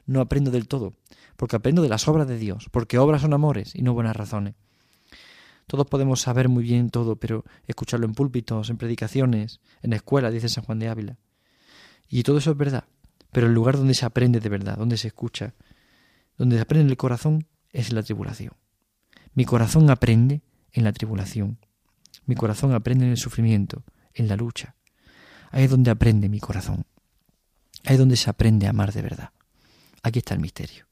no 0.05 0.19
aprendo 0.19 0.51
del 0.51 0.67
todo, 0.67 0.93
porque 1.37 1.55
aprendo 1.55 1.81
de 1.81 1.89
las 1.89 2.07
obras 2.09 2.27
de 2.27 2.37
Dios, 2.37 2.67
porque 2.71 2.97
obras 2.97 3.21
son 3.21 3.33
amores 3.33 3.73
y 3.73 3.83
no 3.83 3.93
buenas 3.93 4.17
razones. 4.17 4.55
Todos 5.67 5.87
podemos 5.87 6.19
saber 6.19 6.49
muy 6.49 6.63
bien 6.63 6.89
todo, 6.89 7.15
pero 7.15 7.45
escucharlo 7.67 8.05
en 8.05 8.13
púlpitos, 8.13 8.69
en 8.69 8.77
predicaciones, 8.77 9.61
en 9.81 9.93
escuelas, 9.93 10.33
dice 10.33 10.49
San 10.49 10.65
Juan 10.65 10.79
de 10.79 10.89
Ávila. 10.89 11.17
Y 12.09 12.23
todo 12.23 12.37
eso 12.37 12.51
es 12.51 12.57
verdad, 12.57 12.83
pero 13.33 13.47
el 13.47 13.53
lugar 13.53 13.77
donde 13.77 13.95
se 13.95 14.05
aprende 14.05 14.39
de 14.39 14.49
verdad, 14.49 14.77
donde 14.77 14.97
se 14.97 15.07
escucha, 15.07 15.53
donde 16.37 16.55
se 16.55 16.61
aprende 16.61 16.85
en 16.85 16.89
el 16.91 16.97
corazón, 16.97 17.47
es 17.71 17.89
en 17.89 17.95
la 17.95 18.03
tribulación. 18.03 18.53
Mi 19.33 19.45
corazón 19.45 19.89
aprende 19.89 20.43
en 20.71 20.83
la 20.83 20.93
tribulación. 20.93 21.57
Mi 22.25 22.35
corazón 22.35 22.73
aprende 22.73 23.05
en 23.05 23.11
el 23.11 23.17
sufrimiento, 23.17 23.83
en 24.13 24.27
la 24.27 24.35
lucha. 24.35 24.75
Ahí 25.51 25.65
es 25.65 25.69
donde 25.69 25.91
aprende 25.91 26.29
mi 26.29 26.39
corazón. 26.39 26.85
Ahí 27.83 27.93
es 27.93 27.99
donde 27.99 28.15
se 28.15 28.29
aprende 28.29 28.67
a 28.67 28.69
amar 28.69 28.93
de 28.93 29.01
verdad. 29.01 29.31
Aquí 30.03 30.19
está 30.19 30.35
el 30.35 30.39
misterio. 30.39 30.85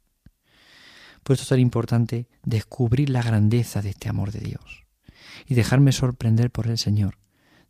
Por 1.24 1.36
eso 1.36 1.44
es 1.44 1.50
tan 1.50 1.60
importante 1.60 2.28
descubrir 2.44 3.10
la 3.12 3.22
grandeza 3.22 3.82
de 3.82 3.90
este 3.90 4.10
amor 4.10 4.32
de 4.32 4.40
Dios 4.40 4.86
y 5.46 5.54
dejarme 5.54 5.92
sorprender 5.92 6.50
por 6.50 6.68
el 6.68 6.80
Señor, 6.80 7.20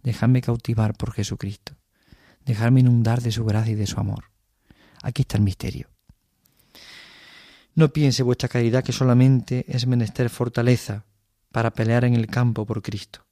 dejarme 0.03 0.41
cautivar 0.41 0.93
por 0.95 1.11
Jesucristo, 1.11 1.75
dejarme 2.45 2.79
inundar 2.79 3.21
de 3.21 3.31
su 3.31 3.43
gracia 3.43 3.73
y 3.73 3.75
de 3.75 3.87
su 3.87 3.99
amor. 3.99 4.30
Aquí 5.03 5.23
está 5.23 5.37
el 5.37 5.43
misterio. 5.43 5.89
No 7.73 7.93
piense 7.93 8.23
vuestra 8.23 8.49
caridad 8.49 8.83
que 8.83 8.91
solamente 8.91 9.65
es 9.67 9.87
menester 9.87 10.29
fortaleza 10.29 11.05
para 11.51 11.71
pelear 11.71 12.05
en 12.05 12.15
el 12.15 12.27
campo 12.27 12.65
por 12.65 12.81
Cristo. 12.81 13.25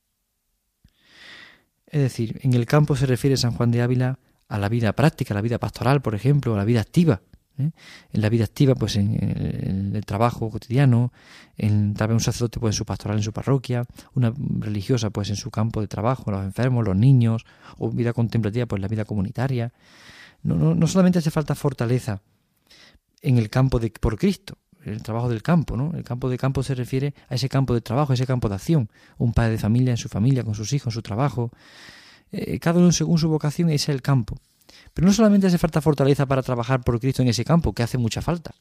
Es 1.85 2.01
decir, 2.01 2.39
en 2.43 2.53
el 2.53 2.65
campo 2.65 2.95
se 2.95 3.05
refiere 3.05 3.35
San 3.35 3.51
Juan 3.51 3.71
de 3.71 3.81
Ávila 3.81 4.19
a 4.47 4.57
la 4.57 4.69
vida 4.69 4.93
práctica, 4.93 5.33
a 5.33 5.35
la 5.35 5.41
vida 5.41 5.57
pastoral, 5.57 6.01
por 6.01 6.15
ejemplo, 6.15 6.53
a 6.53 6.57
la 6.57 6.65
vida 6.65 6.81
activa. 6.81 7.21
¿eh? 7.57 7.71
En 8.11 8.21
la 8.21 8.29
vida 8.29 8.43
activa, 8.43 8.75
pues 8.75 8.95
en, 8.95 9.91
el 9.93 10.05
trabajo 10.05 10.49
cotidiano, 10.49 11.11
en, 11.57 11.93
tal 11.95 12.09
vez 12.09 12.15
un 12.15 12.19
sacerdote 12.21 12.59
pues 12.59 12.75
en 12.75 12.77
su 12.77 12.85
pastoral 12.85 13.17
en 13.17 13.23
su 13.23 13.33
parroquia, 13.33 13.85
una 14.13 14.33
religiosa 14.59 15.09
pues 15.09 15.29
en 15.29 15.35
su 15.35 15.51
campo 15.51 15.81
de 15.81 15.87
trabajo, 15.87 16.31
los 16.31 16.43
enfermos, 16.43 16.85
los 16.85 16.95
niños, 16.95 17.45
o 17.77 17.89
vida 17.89 18.13
contemplativa 18.13 18.65
pues 18.65 18.81
la 18.81 18.87
vida 18.87 19.05
comunitaria. 19.05 19.73
No, 20.43 20.55
no, 20.55 20.75
no 20.75 20.87
solamente 20.87 21.19
hace 21.19 21.31
falta 21.31 21.55
fortaleza 21.55 22.21
en 23.21 23.37
el 23.37 23.49
campo 23.49 23.79
de 23.79 23.91
por 23.91 24.17
Cristo, 24.17 24.57
el 24.83 25.03
trabajo 25.03 25.29
del 25.29 25.41
campo, 25.41 25.75
¿no? 25.75 25.91
El 25.95 26.03
campo 26.03 26.29
de 26.29 26.37
campo 26.37 26.63
se 26.63 26.75
refiere 26.75 27.13
a 27.27 27.35
ese 27.35 27.49
campo 27.49 27.73
de 27.73 27.81
trabajo, 27.81 28.13
a 28.13 28.15
ese 28.15 28.25
campo 28.25 28.49
de 28.49 28.55
acción. 28.55 28.89
Un 29.17 29.33
padre 29.33 29.51
de 29.51 29.57
familia 29.57 29.91
en 29.91 29.97
su 29.97 30.09
familia, 30.09 30.43
con 30.43 30.55
sus 30.55 30.71
hijos, 30.73 30.87
en 30.87 30.93
su 30.93 31.01
trabajo. 31.01 31.51
Eh, 32.31 32.59
cada 32.59 32.79
uno 32.79 32.91
según 32.91 33.17
su 33.17 33.29
vocación, 33.29 33.69
ese 33.69 33.75
es 33.75 33.89
el 33.89 34.01
campo. 34.01 34.37
Pero 34.93 35.07
no 35.07 35.13
solamente 35.13 35.47
hace 35.47 35.57
falta 35.57 35.81
fortaleza 35.81 36.25
para 36.25 36.43
trabajar 36.43 36.81
por 36.81 36.99
Cristo 36.99 37.21
en 37.21 37.27
ese 37.27 37.43
campo, 37.43 37.73
que 37.73 37.83
hace 37.83 37.97
mucha 37.97 38.21
falta, 38.21 38.53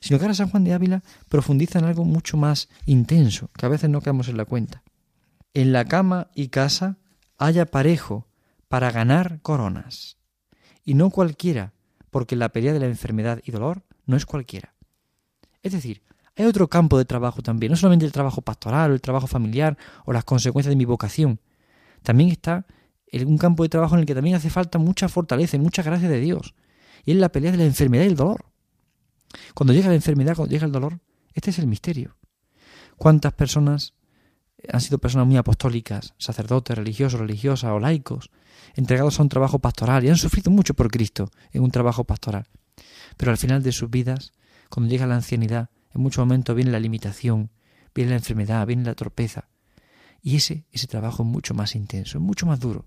sino 0.00 0.18
que 0.18 0.24
ahora 0.24 0.34
San 0.34 0.48
Juan 0.48 0.64
de 0.64 0.72
Ávila 0.72 1.02
profundiza 1.28 1.78
en 1.78 1.86
algo 1.86 2.04
mucho 2.04 2.36
más 2.36 2.68
intenso, 2.86 3.50
que 3.56 3.66
a 3.66 3.68
veces 3.68 3.90
no 3.90 4.00
quedamos 4.00 4.28
en 4.28 4.36
la 4.36 4.44
cuenta. 4.44 4.82
En 5.52 5.72
la 5.72 5.84
cama 5.84 6.28
y 6.34 6.48
casa 6.48 6.98
haya 7.38 7.66
parejo 7.66 8.26
para 8.68 8.90
ganar 8.90 9.40
coronas, 9.42 10.16
y 10.84 10.94
no 10.94 11.10
cualquiera, 11.10 11.72
porque 12.10 12.36
la 12.36 12.50
pelea 12.50 12.72
de 12.72 12.80
la 12.80 12.86
enfermedad 12.86 13.40
y 13.44 13.50
dolor 13.50 13.82
no 14.06 14.16
es 14.16 14.26
cualquiera. 14.26 14.74
Es 15.62 15.72
decir, 15.72 16.02
hay 16.36 16.46
otro 16.46 16.68
campo 16.68 16.98
de 16.98 17.04
trabajo 17.04 17.42
también, 17.42 17.70
no 17.70 17.76
solamente 17.76 18.04
el 18.04 18.12
trabajo 18.12 18.42
pastoral 18.42 18.90
o 18.90 18.94
el 18.94 19.00
trabajo 19.00 19.26
familiar 19.26 19.78
o 20.04 20.12
las 20.12 20.24
consecuencias 20.24 20.70
de 20.70 20.76
mi 20.76 20.84
vocación, 20.84 21.40
también 22.02 22.30
está 22.30 22.66
un 23.22 23.38
campo 23.38 23.62
de 23.62 23.68
trabajo 23.68 23.94
en 23.94 24.00
el 24.00 24.06
que 24.06 24.14
también 24.14 24.34
hace 24.34 24.50
falta 24.50 24.78
mucha 24.78 25.08
fortaleza 25.08 25.56
y 25.56 25.60
mucha 25.60 25.82
gracia 25.82 26.08
de 26.08 26.18
Dios. 26.18 26.54
Y 27.04 27.12
es 27.12 27.18
la 27.18 27.30
pelea 27.30 27.52
de 27.52 27.58
la 27.58 27.64
enfermedad 27.64 28.04
y 28.04 28.08
el 28.08 28.16
dolor. 28.16 28.46
Cuando 29.54 29.72
llega 29.72 29.88
la 29.88 29.94
enfermedad, 29.94 30.34
cuando 30.34 30.52
llega 30.52 30.66
el 30.66 30.72
dolor, 30.72 31.00
este 31.32 31.50
es 31.50 31.58
el 31.58 31.66
misterio. 31.66 32.16
¿Cuántas 32.96 33.32
personas 33.32 33.93
han 34.70 34.80
sido 34.80 34.98
personas 34.98 35.26
muy 35.26 35.36
apostólicas, 35.36 36.14
sacerdotes, 36.18 36.76
religiosos, 36.76 37.20
religiosas 37.20 37.70
o 37.70 37.78
laicos, 37.78 38.30
entregados 38.74 39.18
a 39.18 39.22
un 39.22 39.28
trabajo 39.28 39.58
pastoral 39.58 40.04
y 40.04 40.08
han 40.08 40.16
sufrido 40.16 40.50
mucho 40.50 40.74
por 40.74 40.90
Cristo 40.90 41.30
en 41.52 41.62
un 41.62 41.70
trabajo 41.70 42.04
pastoral? 42.04 42.46
Pero 43.16 43.30
al 43.30 43.38
final 43.38 43.62
de 43.62 43.72
sus 43.72 43.90
vidas, 43.90 44.32
cuando 44.68 44.90
llega 44.90 45.06
la 45.06 45.16
ancianidad, 45.16 45.70
en 45.94 46.00
muchos 46.02 46.24
momentos 46.24 46.56
viene 46.56 46.70
la 46.70 46.80
limitación, 46.80 47.50
viene 47.94 48.10
la 48.10 48.16
enfermedad, 48.16 48.66
viene 48.66 48.84
la 48.84 48.94
torpeza. 48.94 49.48
Y 50.20 50.36
ese, 50.36 50.66
ese 50.72 50.86
trabajo 50.86 51.22
es 51.22 51.28
mucho 51.28 51.54
más 51.54 51.74
intenso, 51.74 52.18
es 52.18 52.24
mucho 52.24 52.46
más 52.46 52.58
duro. 52.58 52.86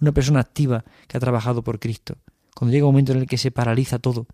Una 0.00 0.12
persona 0.12 0.40
activa 0.40 0.84
que 1.06 1.16
ha 1.16 1.20
trabajado 1.20 1.62
por 1.62 1.78
Cristo, 1.78 2.18
cuando 2.54 2.72
llega 2.72 2.86
un 2.86 2.92
momento 2.92 3.12
en 3.12 3.18
el 3.18 3.26
que 3.26 3.38
se 3.38 3.50
paraliza 3.50 3.98
todo 3.98 4.26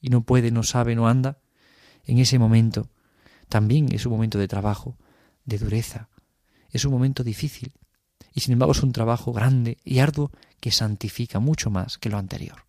y 0.00 0.08
no 0.10 0.22
puede, 0.22 0.50
no 0.50 0.62
sabe, 0.62 0.94
no 0.94 1.08
anda, 1.08 1.38
en 2.04 2.18
ese 2.18 2.38
momento 2.38 2.88
también 3.48 3.92
es 3.92 4.06
un 4.06 4.12
momento 4.12 4.38
de 4.38 4.48
trabajo, 4.48 4.96
de 5.48 5.58
dureza, 5.58 6.08
es 6.70 6.84
un 6.84 6.92
momento 6.92 7.24
difícil 7.24 7.72
y 8.34 8.40
sin 8.40 8.52
embargo 8.52 8.72
es 8.72 8.82
un 8.82 8.92
trabajo 8.92 9.32
grande 9.32 9.78
y 9.84 9.98
arduo 9.98 10.30
que 10.60 10.70
santifica 10.70 11.40
mucho 11.40 11.70
más 11.70 11.98
que 11.98 12.10
lo 12.10 12.18
anterior. 12.18 12.64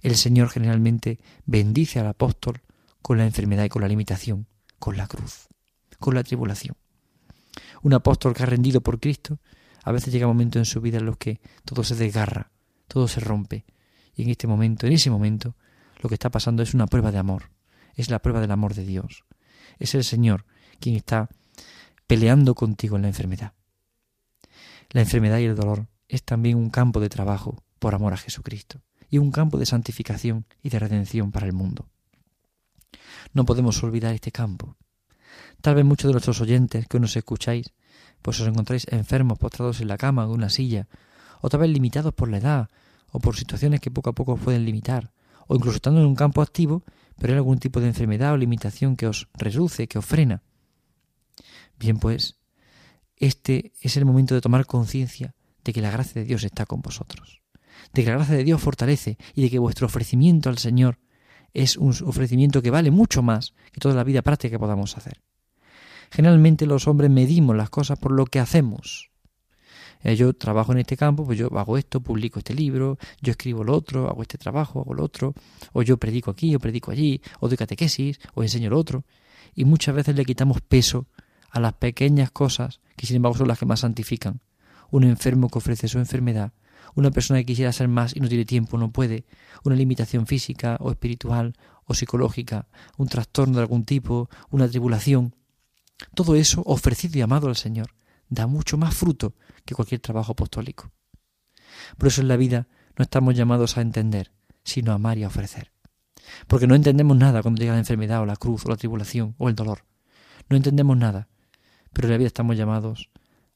El 0.00 0.16
Señor 0.16 0.50
generalmente 0.50 1.18
bendice 1.46 2.00
al 2.00 2.06
apóstol 2.06 2.62
con 3.02 3.18
la 3.18 3.26
enfermedad 3.26 3.64
y 3.64 3.68
con 3.68 3.82
la 3.82 3.88
limitación, 3.88 4.46
con 4.78 4.96
la 4.96 5.06
cruz, 5.06 5.48
con 5.98 6.14
la 6.14 6.24
tribulación. 6.24 6.76
Un 7.82 7.94
apóstol 7.94 8.34
que 8.34 8.42
ha 8.42 8.46
rendido 8.46 8.80
por 8.80 9.00
Cristo 9.00 9.38
a 9.82 9.92
veces 9.92 10.12
llega 10.12 10.26
un 10.26 10.34
momento 10.34 10.58
en 10.58 10.64
su 10.64 10.80
vida 10.80 10.98
en 10.98 11.06
los 11.06 11.18
que 11.18 11.40
todo 11.64 11.84
se 11.84 11.94
desgarra, 11.94 12.50
todo 12.88 13.06
se 13.06 13.20
rompe. 13.20 13.64
Y 14.16 14.22
en 14.22 14.30
este 14.30 14.46
momento, 14.46 14.86
en 14.86 14.94
ese 14.94 15.10
momento, 15.10 15.56
lo 16.00 16.08
que 16.08 16.14
está 16.14 16.30
pasando 16.30 16.62
es 16.62 16.72
una 16.72 16.86
prueba 16.86 17.12
de 17.12 17.18
amor. 17.18 17.50
Es 17.94 18.10
la 18.10 18.20
prueba 18.20 18.40
del 18.40 18.50
amor 18.50 18.74
de 18.74 18.84
Dios. 18.84 19.24
Es 19.78 19.94
el 19.94 20.04
Señor 20.04 20.46
quien 20.80 20.96
está 20.96 21.28
peleando 22.06 22.54
contigo 22.54 22.96
en 22.96 23.02
la 23.02 23.08
enfermedad. 23.08 23.52
La 24.90 25.00
enfermedad 25.00 25.38
y 25.38 25.44
el 25.44 25.56
dolor 25.56 25.86
es 26.08 26.22
también 26.22 26.56
un 26.56 26.70
campo 26.70 27.00
de 27.00 27.08
trabajo 27.08 27.62
por 27.78 27.94
amor 27.94 28.12
a 28.12 28.16
Jesucristo. 28.16 28.80
y 29.10 29.18
un 29.18 29.30
campo 29.30 29.58
de 29.58 29.66
santificación 29.66 30.44
y 30.60 30.70
de 30.70 30.78
redención 30.80 31.30
para 31.30 31.46
el 31.46 31.52
mundo. 31.52 31.86
No 33.32 33.44
podemos 33.44 33.80
olvidar 33.84 34.12
este 34.12 34.32
campo. 34.32 34.76
Tal 35.60 35.76
vez 35.76 35.84
muchos 35.84 36.08
de 36.08 36.12
nuestros 36.12 36.40
oyentes 36.40 36.88
que 36.88 36.98
nos 36.98 37.14
escucháis, 37.16 37.72
pues 38.22 38.40
os 38.40 38.48
encontráis 38.48 38.86
enfermos, 38.90 39.38
postrados 39.38 39.80
en 39.80 39.86
la 39.86 39.98
cama 39.98 40.24
o 40.24 40.30
en 40.30 40.32
una 40.32 40.48
silla, 40.48 40.88
o 41.40 41.48
tal 41.48 41.60
vez 41.60 41.70
limitados 41.70 42.12
por 42.12 42.28
la 42.28 42.38
edad, 42.38 42.70
o 43.12 43.20
por 43.20 43.36
situaciones 43.36 43.80
que 43.80 43.92
poco 43.92 44.10
a 44.10 44.14
poco 44.14 44.32
os 44.32 44.40
pueden 44.40 44.64
limitar, 44.64 45.12
o 45.46 45.54
incluso 45.54 45.76
estando 45.76 46.00
en 46.00 46.06
un 46.06 46.16
campo 46.16 46.42
activo, 46.42 46.82
pero 47.16 47.32
hay 47.32 47.36
algún 47.36 47.58
tipo 47.58 47.80
de 47.80 47.86
enfermedad 47.86 48.32
o 48.32 48.36
limitación 48.36 48.96
que 48.96 49.06
os 49.06 49.28
reduce, 49.34 49.86
que 49.86 49.98
os 49.98 50.04
frena. 50.04 50.42
Bien, 51.78 51.98
pues, 51.98 52.36
este 53.16 53.72
es 53.80 53.96
el 53.96 54.04
momento 54.04 54.34
de 54.34 54.40
tomar 54.40 54.66
conciencia 54.66 55.34
de 55.64 55.72
que 55.72 55.80
la 55.80 55.90
gracia 55.90 56.20
de 56.20 56.26
Dios 56.26 56.44
está 56.44 56.66
con 56.66 56.82
vosotros, 56.82 57.40
de 57.92 58.04
que 58.04 58.10
la 58.10 58.16
gracia 58.16 58.36
de 58.36 58.44
Dios 58.44 58.60
fortalece 58.60 59.18
y 59.34 59.42
de 59.42 59.50
que 59.50 59.58
vuestro 59.58 59.86
ofrecimiento 59.86 60.48
al 60.48 60.58
Señor 60.58 60.98
es 61.52 61.76
un 61.76 61.94
ofrecimiento 62.04 62.60
que 62.60 62.70
vale 62.70 62.90
mucho 62.90 63.22
más 63.22 63.54
que 63.72 63.80
toda 63.80 63.94
la 63.94 64.04
vida 64.04 64.22
práctica 64.22 64.52
que 64.52 64.58
podamos 64.58 64.96
hacer. 64.96 65.22
Generalmente 66.10 66.66
los 66.66 66.86
hombres 66.86 67.10
medimos 67.10 67.56
las 67.56 67.70
cosas 67.70 67.98
por 67.98 68.12
lo 68.12 68.26
que 68.26 68.40
hacemos. 68.40 69.10
Eh, 70.02 70.16
yo 70.16 70.34
trabajo 70.34 70.72
en 70.72 70.78
este 70.78 70.96
campo, 70.96 71.24
pues 71.24 71.38
yo 71.38 71.48
hago 71.58 71.78
esto, 71.78 72.00
publico 72.00 72.38
este 72.38 72.54
libro, 72.54 72.98
yo 73.22 73.30
escribo 73.30 73.64
lo 73.64 73.74
otro, 73.74 74.08
hago 74.08 74.20
este 74.22 74.36
trabajo, 74.36 74.80
hago 74.80 74.92
lo 74.92 75.02
otro, 75.02 75.34
o 75.72 75.82
yo 75.82 75.96
predico 75.96 76.30
aquí, 76.30 76.54
o 76.54 76.58
predico 76.58 76.90
allí, 76.90 77.22
o 77.40 77.48
doy 77.48 77.56
catequesis, 77.56 78.18
o 78.34 78.42
enseño 78.42 78.68
lo 78.68 78.78
otro. 78.78 79.04
Y 79.54 79.64
muchas 79.64 79.94
veces 79.94 80.14
le 80.14 80.24
quitamos 80.24 80.60
peso 80.60 81.06
a 81.54 81.60
las 81.60 81.74
pequeñas 81.74 82.32
cosas 82.32 82.80
que 82.96 83.06
sin 83.06 83.16
embargo 83.16 83.38
son 83.38 83.46
las 83.46 83.60
que 83.60 83.64
más 83.64 83.80
santifican. 83.80 84.40
Un 84.90 85.04
enfermo 85.04 85.48
que 85.48 85.58
ofrece 85.58 85.86
su 85.86 85.98
enfermedad, 85.98 86.52
una 86.96 87.12
persona 87.12 87.38
que 87.38 87.46
quisiera 87.46 87.72
ser 87.72 87.86
más 87.86 88.14
y 88.14 88.20
no 88.20 88.28
tiene 88.28 88.44
tiempo, 88.44 88.76
no 88.76 88.90
puede, 88.90 89.24
una 89.62 89.76
limitación 89.76 90.26
física 90.26 90.76
o 90.80 90.90
espiritual 90.90 91.54
o 91.84 91.94
psicológica, 91.94 92.66
un 92.96 93.06
trastorno 93.06 93.56
de 93.56 93.62
algún 93.62 93.84
tipo, 93.84 94.28
una 94.50 94.68
tribulación. 94.68 95.36
Todo 96.14 96.34
eso 96.34 96.60
ofrecido 96.66 97.18
y 97.18 97.22
amado 97.22 97.46
al 97.46 97.56
Señor 97.56 97.94
da 98.28 98.48
mucho 98.48 98.76
más 98.76 98.96
fruto 98.96 99.34
que 99.64 99.76
cualquier 99.76 100.00
trabajo 100.00 100.32
apostólico. 100.32 100.90
Por 101.96 102.08
eso 102.08 102.20
en 102.20 102.28
la 102.28 102.36
vida 102.36 102.66
no 102.98 103.04
estamos 103.04 103.36
llamados 103.36 103.78
a 103.78 103.80
entender, 103.80 104.32
sino 104.64 104.90
a 104.90 104.96
amar 104.96 105.18
y 105.18 105.22
a 105.22 105.28
ofrecer. 105.28 105.70
Porque 106.48 106.66
no 106.66 106.74
entendemos 106.74 107.16
nada 107.16 107.42
cuando 107.42 107.60
llega 107.60 107.74
la 107.74 107.78
enfermedad 107.78 108.22
o 108.22 108.26
la 108.26 108.36
cruz 108.36 108.66
o 108.66 108.70
la 108.70 108.76
tribulación 108.76 109.36
o 109.38 109.48
el 109.48 109.54
dolor. 109.54 109.84
No 110.48 110.56
entendemos 110.56 110.96
nada, 110.96 111.28
pero 111.94 112.08
en 112.08 112.12
la 112.12 112.18
vida 112.18 112.26
estamos 112.26 112.56
llamados 112.56 113.08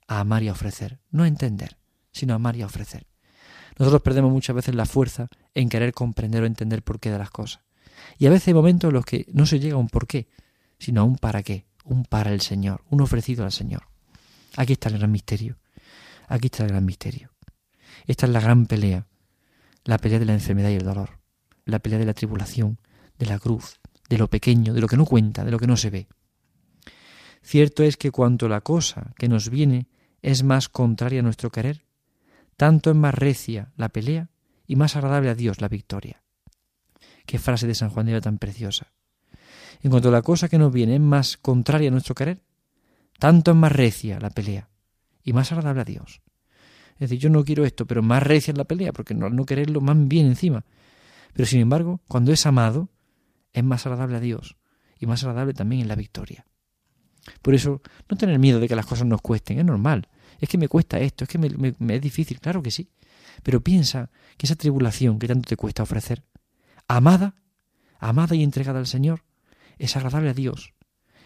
a 0.06 0.20
amar 0.20 0.42
y 0.42 0.48
a 0.48 0.52
ofrecer, 0.52 0.98
no 1.10 1.24
a 1.24 1.28
entender, 1.28 1.76
sino 2.12 2.32
a 2.32 2.36
amar 2.36 2.56
y 2.56 2.62
a 2.62 2.66
ofrecer. 2.66 3.06
Nosotros 3.78 4.02
perdemos 4.02 4.32
muchas 4.32 4.56
veces 4.56 4.74
la 4.74 4.86
fuerza 4.86 5.28
en 5.54 5.68
querer 5.68 5.92
comprender 5.92 6.42
o 6.42 6.46
entender 6.46 6.82
por 6.82 6.98
qué 6.98 7.10
de 7.10 7.18
las 7.18 7.30
cosas. 7.30 7.62
Y 8.18 8.26
a 8.26 8.30
veces 8.30 8.48
hay 8.48 8.54
momentos 8.54 8.88
en 8.88 8.94
los 8.94 9.04
que 9.04 9.26
no 9.32 9.46
se 9.46 9.60
llega 9.60 9.74
a 9.74 9.78
un 9.78 9.88
por 9.88 10.06
qué, 10.06 10.28
sino 10.78 11.02
a 11.02 11.04
un 11.04 11.16
para 11.16 11.42
qué, 11.42 11.66
un 11.84 12.04
para 12.04 12.32
el 12.32 12.40
Señor, 12.40 12.82
un 12.90 13.00
ofrecido 13.00 13.44
al 13.44 13.52
Señor. 13.52 13.88
Aquí 14.56 14.72
está 14.72 14.88
el 14.88 14.98
gran 14.98 15.12
misterio. 15.12 15.58
Aquí 16.26 16.46
está 16.46 16.64
el 16.64 16.70
gran 16.70 16.84
misterio. 16.84 17.30
Esta 18.06 18.26
es 18.26 18.32
la 18.32 18.40
gran 18.40 18.66
pelea, 18.66 19.06
la 19.84 19.98
pelea 19.98 20.18
de 20.18 20.24
la 20.24 20.34
enfermedad 20.34 20.70
y 20.70 20.74
el 20.74 20.84
dolor, 20.84 21.20
la 21.64 21.78
pelea 21.78 21.98
de 21.98 22.04
la 22.04 22.14
tribulación, 22.14 22.78
de 23.18 23.26
la 23.26 23.38
cruz, 23.38 23.80
de 24.08 24.18
lo 24.18 24.28
pequeño, 24.28 24.74
de 24.74 24.80
lo 24.80 24.88
que 24.88 24.96
no 24.96 25.04
cuenta, 25.04 25.44
de 25.44 25.50
lo 25.50 25.58
que 25.58 25.66
no 25.66 25.76
se 25.76 25.90
ve. 25.90 26.08
Cierto 27.42 27.82
es 27.82 27.96
que 27.96 28.10
cuanto 28.10 28.48
la 28.48 28.60
cosa 28.60 29.12
que 29.16 29.28
nos 29.28 29.48
viene 29.50 29.88
es 30.22 30.42
más 30.42 30.68
contraria 30.68 31.20
a 31.20 31.22
nuestro 31.22 31.50
querer, 31.50 31.84
tanto 32.56 32.90
es 32.90 32.96
más 32.96 33.14
recia 33.14 33.72
la 33.76 33.88
pelea 33.88 34.30
y 34.66 34.76
más 34.76 34.96
agradable 34.96 35.30
a 35.30 35.34
Dios 35.34 35.60
la 35.60 35.68
victoria. 35.68 36.22
Qué 37.24 37.38
frase 37.38 37.66
de 37.66 37.74
San 37.74 37.90
Juan 37.90 38.06
de 38.06 38.20
tan 38.20 38.38
preciosa. 38.38 38.92
En 39.82 39.90
cuanto 39.90 40.10
la 40.10 40.22
cosa 40.22 40.48
que 40.48 40.58
nos 40.58 40.72
viene 40.72 40.94
es 40.94 41.00
más 41.00 41.36
contraria 41.36 41.88
a 41.88 41.92
nuestro 41.92 42.14
querer, 42.14 42.42
tanto 43.18 43.52
es 43.52 43.56
más 43.56 43.72
recia 43.72 44.18
la 44.18 44.30
pelea 44.30 44.68
y 45.22 45.32
más 45.32 45.52
agradable 45.52 45.82
a 45.82 45.84
Dios. 45.84 46.20
Es 46.94 47.10
decir, 47.10 47.18
yo 47.18 47.30
no 47.30 47.44
quiero 47.44 47.64
esto, 47.64 47.86
pero 47.86 48.02
más 48.02 48.22
recia 48.22 48.50
es 48.50 48.58
la 48.58 48.64
pelea, 48.64 48.92
porque 48.92 49.14
no, 49.14 49.30
no 49.30 49.46
quererlo 49.46 49.80
más 49.80 49.96
bien 50.08 50.26
encima. 50.26 50.64
Pero 51.32 51.46
sin 51.46 51.60
embargo, 51.60 52.00
cuando 52.08 52.32
es 52.32 52.44
amado, 52.44 52.88
es 53.52 53.62
más 53.62 53.86
agradable 53.86 54.16
a 54.16 54.20
Dios 54.20 54.56
y 54.98 55.06
más 55.06 55.22
agradable 55.22 55.54
también 55.54 55.82
en 55.82 55.88
la 55.88 55.94
victoria. 55.94 56.44
Por 57.42 57.54
eso, 57.54 57.82
no 58.08 58.16
tener 58.16 58.38
miedo 58.38 58.60
de 58.60 58.68
que 58.68 58.76
las 58.76 58.86
cosas 58.86 59.06
nos 59.06 59.20
cuesten, 59.20 59.58
es 59.58 59.64
normal. 59.64 60.08
Es 60.40 60.48
que 60.48 60.58
me 60.58 60.68
cuesta 60.68 60.98
esto, 61.00 61.24
es 61.24 61.30
que 61.30 61.38
me, 61.38 61.94
es 61.94 62.00
difícil, 62.00 62.40
claro 62.40 62.62
que 62.62 62.70
sí. 62.70 62.90
Pero 63.42 63.60
piensa 63.60 64.10
que 64.36 64.46
esa 64.46 64.56
tribulación 64.56 65.18
que 65.18 65.28
tanto 65.28 65.48
te 65.48 65.56
cuesta 65.56 65.82
ofrecer, 65.82 66.24
amada, 66.86 67.34
amada 67.98 68.34
y 68.34 68.42
entregada 68.42 68.78
al 68.78 68.86
Señor, 68.86 69.24
es 69.78 69.96
agradable 69.96 70.30
a 70.30 70.34
Dios 70.34 70.74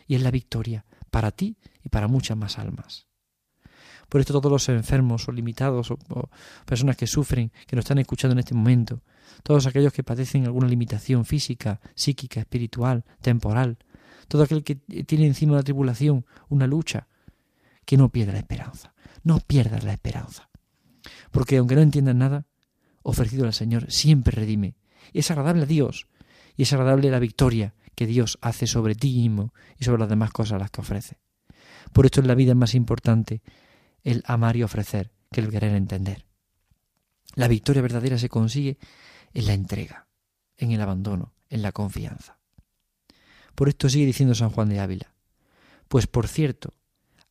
y 0.07 0.15
es 0.15 0.23
la 0.23 0.31
victoria 0.31 0.85
para 1.11 1.31
ti 1.31 1.57
y 1.83 1.89
para 1.89 2.09
muchas 2.09 2.37
más 2.37 2.59
almas. 2.59 3.07
Por 4.09 4.21
esto 4.21 4.35
todos 4.35 4.53
los 4.53 4.69
enfermos 4.69 5.27
o 5.29 5.33
limitados 5.33 5.91
o, 5.91 5.99
o, 6.11 6.29
personas 6.67 6.97
que 6.97 7.07
sufren, 7.07 7.51
que 7.67 7.77
nos 7.77 7.85
están 7.85 7.99
escuchando 7.99 8.33
en 8.33 8.41
este 8.41 8.55
momento, 8.55 9.03
todos 9.43 9.67
aquellos 9.67 9.93
que 9.93 10.05
padecen 10.05 10.45
alguna 10.45 10.69
limitación 10.69 11.25
física, 11.25 11.81
psíquica, 11.95 12.41
espiritual, 12.41 13.05
temporal, 13.23 13.79
todo 14.29 14.43
aquel 14.43 14.65
que 14.65 14.77
tiene 14.77 15.27
encima 15.27 15.57
la 15.57 15.63
tribulación 15.63 16.27
una 16.49 16.67
lucha, 16.67 17.09
que 17.85 17.97
no 17.97 18.11
pierda 18.11 18.33
la 18.33 18.39
esperanza. 18.39 18.95
No 19.23 19.41
pierdas 19.41 19.85
la 19.85 19.93
esperanza. 19.93 20.49
Porque 21.31 21.57
aunque 21.57 21.75
no 21.75 21.83
entiendas 21.83 22.15
nada, 22.15 22.47
ofrecido 23.03 23.47
al 23.47 23.53
Señor 23.53 23.91
siempre 23.91 24.35
redime. 24.35 24.77
Y 25.13 25.21
es 25.21 25.31
agradable 25.31 25.63
a 25.63 25.67
Dios. 25.67 26.07
Y 26.57 26.63
es 26.63 26.73
agradable 26.73 27.11
la 27.11 27.19
victoria 27.19 27.75
que 27.95 28.07
Dios 28.07 28.39
hace 28.41 28.67
sobre 28.67 28.95
ti 28.95 29.15
mismo 29.15 29.53
y 29.79 29.85
sobre 29.85 30.01
las 30.01 30.09
demás 30.09 30.31
cosas 30.31 30.61
las 30.61 30.71
que 30.71 30.81
ofrece. 30.81 31.19
Por 31.93 32.07
esto 32.07 32.21
en 32.21 32.29
la 32.29 32.35
vida 32.35 32.53
es 32.53 32.57
más 32.57 32.75
importante 32.75 33.43
el 34.03 34.23
amar 34.27 34.57
y 34.57 34.63
ofrecer 34.63 35.13
que 35.31 35.41
el 35.41 35.51
querer 35.51 35.75
entender. 35.75 36.27
La 37.35 37.49
victoria 37.49 37.83
verdadera 37.83 38.19
se 38.19 38.29
consigue 38.29 38.79
en 39.33 39.47
la 39.47 39.55
entrega, 39.55 40.09
en 40.57 40.73
el 40.73 40.81
abandono, 40.81 41.33
en 41.49 41.63
la 41.63 41.73
confianza. 41.73 42.39
Por 43.55 43.69
esto 43.69 43.89
sigue 43.89 44.07
diciendo 44.07 44.35
San 44.35 44.51
Juan 44.51 44.69
de 44.69 44.81
Ávila. 44.81 45.15
Pues 45.89 46.07
por 46.07 46.29
cierto, 46.29 46.73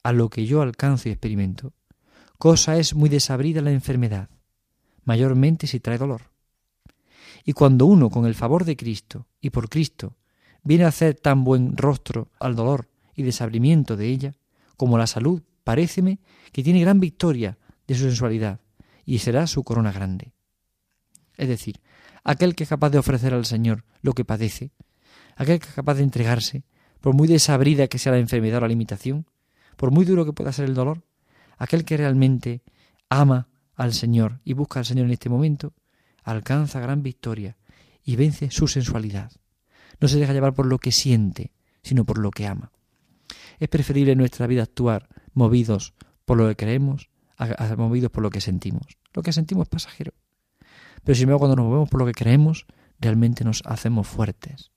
a 0.04 0.12
lo 0.12 0.30
que 0.30 0.46
yo 0.46 0.62
alcanzo 0.62 1.10
y 1.10 1.12
experimento, 1.12 1.74
cosa 2.38 2.78
es 2.78 2.96
muy 2.96 3.10
desabrida 3.10 3.62
la 3.62 3.72
enfermedad, 3.72 4.30
mayormente 5.04 5.68
si 5.68 5.80
trae 5.80 5.98
dolor. 5.98 6.32
Y 7.44 7.54
cuando 7.54 7.86
uno, 7.86 8.10
con 8.10 8.26
el 8.26 8.36
favor 8.36 8.66
de 8.66 8.76
Cristo 8.76 9.28
y 9.40 9.50
por 9.50 9.70
Cristo, 9.70 10.16
viene 10.64 10.86
a 10.86 10.90
hacer 10.90 11.16
tan 11.16 11.44
buen 11.44 11.76
rostro 11.76 12.30
al 12.40 12.56
dolor 12.56 12.90
y 13.16 13.24
desabrimiento 13.24 13.98
de 13.98 14.08
ella, 14.08 14.34
como 14.78 14.98
la 14.98 15.08
salud, 15.08 15.42
paréceme 15.64 16.20
que 16.52 16.64
tiene 16.64 16.82
gran 16.82 17.00
victoria 17.00 17.58
de 17.88 17.96
su 17.96 18.04
sensualidad, 18.04 18.60
y 19.06 19.20
será 19.20 19.48
su 19.48 19.64
corona 19.64 19.92
grande. 19.92 20.34
Es 21.36 21.48
decir, 21.48 21.82
aquel 22.24 22.56
que 22.56 22.64
es 22.64 22.70
capaz 22.70 22.92
de 22.92 23.00
ofrecer 23.00 23.34
al 23.34 23.46
Señor 23.46 23.84
lo 24.02 24.14
que 24.14 24.26
padece, 24.26 24.72
aquel 25.42 25.60
que 25.60 25.68
es 25.70 25.74
capaz 25.74 25.96
de 25.96 26.04
entregarse, 26.04 26.64
por 27.00 27.16
muy 27.16 27.28
desabrida 27.28 27.88
que 27.88 27.98
sea 27.98 28.12
la 28.12 28.20
enfermedad 28.20 28.60
o 28.60 28.62
la 28.62 28.68
limitación, 28.68 29.26
por 29.76 29.90
muy 29.90 30.06
duro 30.06 30.24
que 30.24 30.34
pueda 30.34 30.54
ser 30.54 30.66
el 30.66 30.76
dolor, 30.76 31.04
aquel 31.58 31.84
que 31.84 31.98
realmente 31.98 32.62
ama 33.10 33.50
al 33.76 33.94
Señor 33.94 34.40
y 34.44 34.54
busca 34.54 34.80
al 34.80 34.86
Señor 34.86 35.08
en 35.08 35.14
este 35.14 35.30
momento, 35.30 35.74
alcanza 36.24 36.80
gran 36.80 37.02
victoria 37.02 37.58
y 38.04 38.18
vence 38.18 38.52
su 38.52 38.68
sensualidad. 38.68 39.32
No 40.00 40.08
se 40.08 40.20
deja 40.20 40.34
llevar 40.34 40.54
por 40.54 40.68
lo 40.68 40.78
que 40.78 40.92
siente, 40.92 41.54
sino 41.82 42.06
por 42.06 42.20
lo 42.20 42.30
que 42.30 42.46
ama. 42.46 42.72
Es 43.60 43.68
preferible 43.68 44.12
en 44.12 44.20
nuestra 44.20 44.46
vida 44.46 44.62
actuar 44.62 45.10
movidos 45.34 45.96
por 46.24 46.38
lo 46.38 46.48
que 46.50 46.56
creemos 46.56 47.10
a, 47.38 47.76
movidos 47.78 48.12
por 48.12 48.22
lo 48.22 48.30
que 48.30 48.42
sentimos. 48.42 48.86
Lo 49.14 49.24
que 49.24 49.34
sentimos 49.34 49.64
es 49.64 49.70
pasajero. 49.70 50.14
Pero 51.04 51.16
sin 51.16 51.24
embargo, 51.24 51.40
cuando 51.40 51.56
nos 51.56 51.66
movemos 51.66 51.90
por 51.90 52.00
lo 52.00 52.06
que 52.06 52.12
creemos, 52.12 52.68
realmente 53.00 53.44
nos 53.44 53.64
hacemos 53.66 54.08
fuertes 54.08 54.72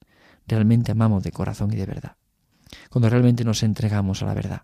realmente 0.47 0.93
amamos 0.93 1.23
de 1.23 1.33
corazón 1.33 1.73
y 1.73 1.77
de 1.77 1.87
verdad, 1.87 2.17
cuando 2.91 3.09
realmente 3.09 3.45
nos 3.45 3.63
entregamos 3.63 4.23
a 4.23 4.27
la 4.27 4.35
verdad. 4.35 4.63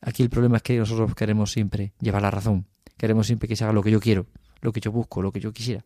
Aquí 0.00 0.22
el 0.22 0.30
problema 0.30 0.58
es 0.58 0.62
que 0.62 0.78
nosotros 0.78 1.14
queremos 1.14 1.52
siempre 1.52 1.92
llevar 2.00 2.22
la 2.22 2.30
razón, 2.30 2.66
queremos 2.96 3.26
siempre 3.26 3.48
que 3.48 3.56
se 3.56 3.64
haga 3.64 3.72
lo 3.72 3.82
que 3.82 3.90
yo 3.90 4.00
quiero, 4.00 4.26
lo 4.60 4.72
que 4.72 4.80
yo 4.80 4.92
busco, 4.92 5.22
lo 5.22 5.32
que 5.32 5.40
yo 5.40 5.52
quisiera. 5.52 5.84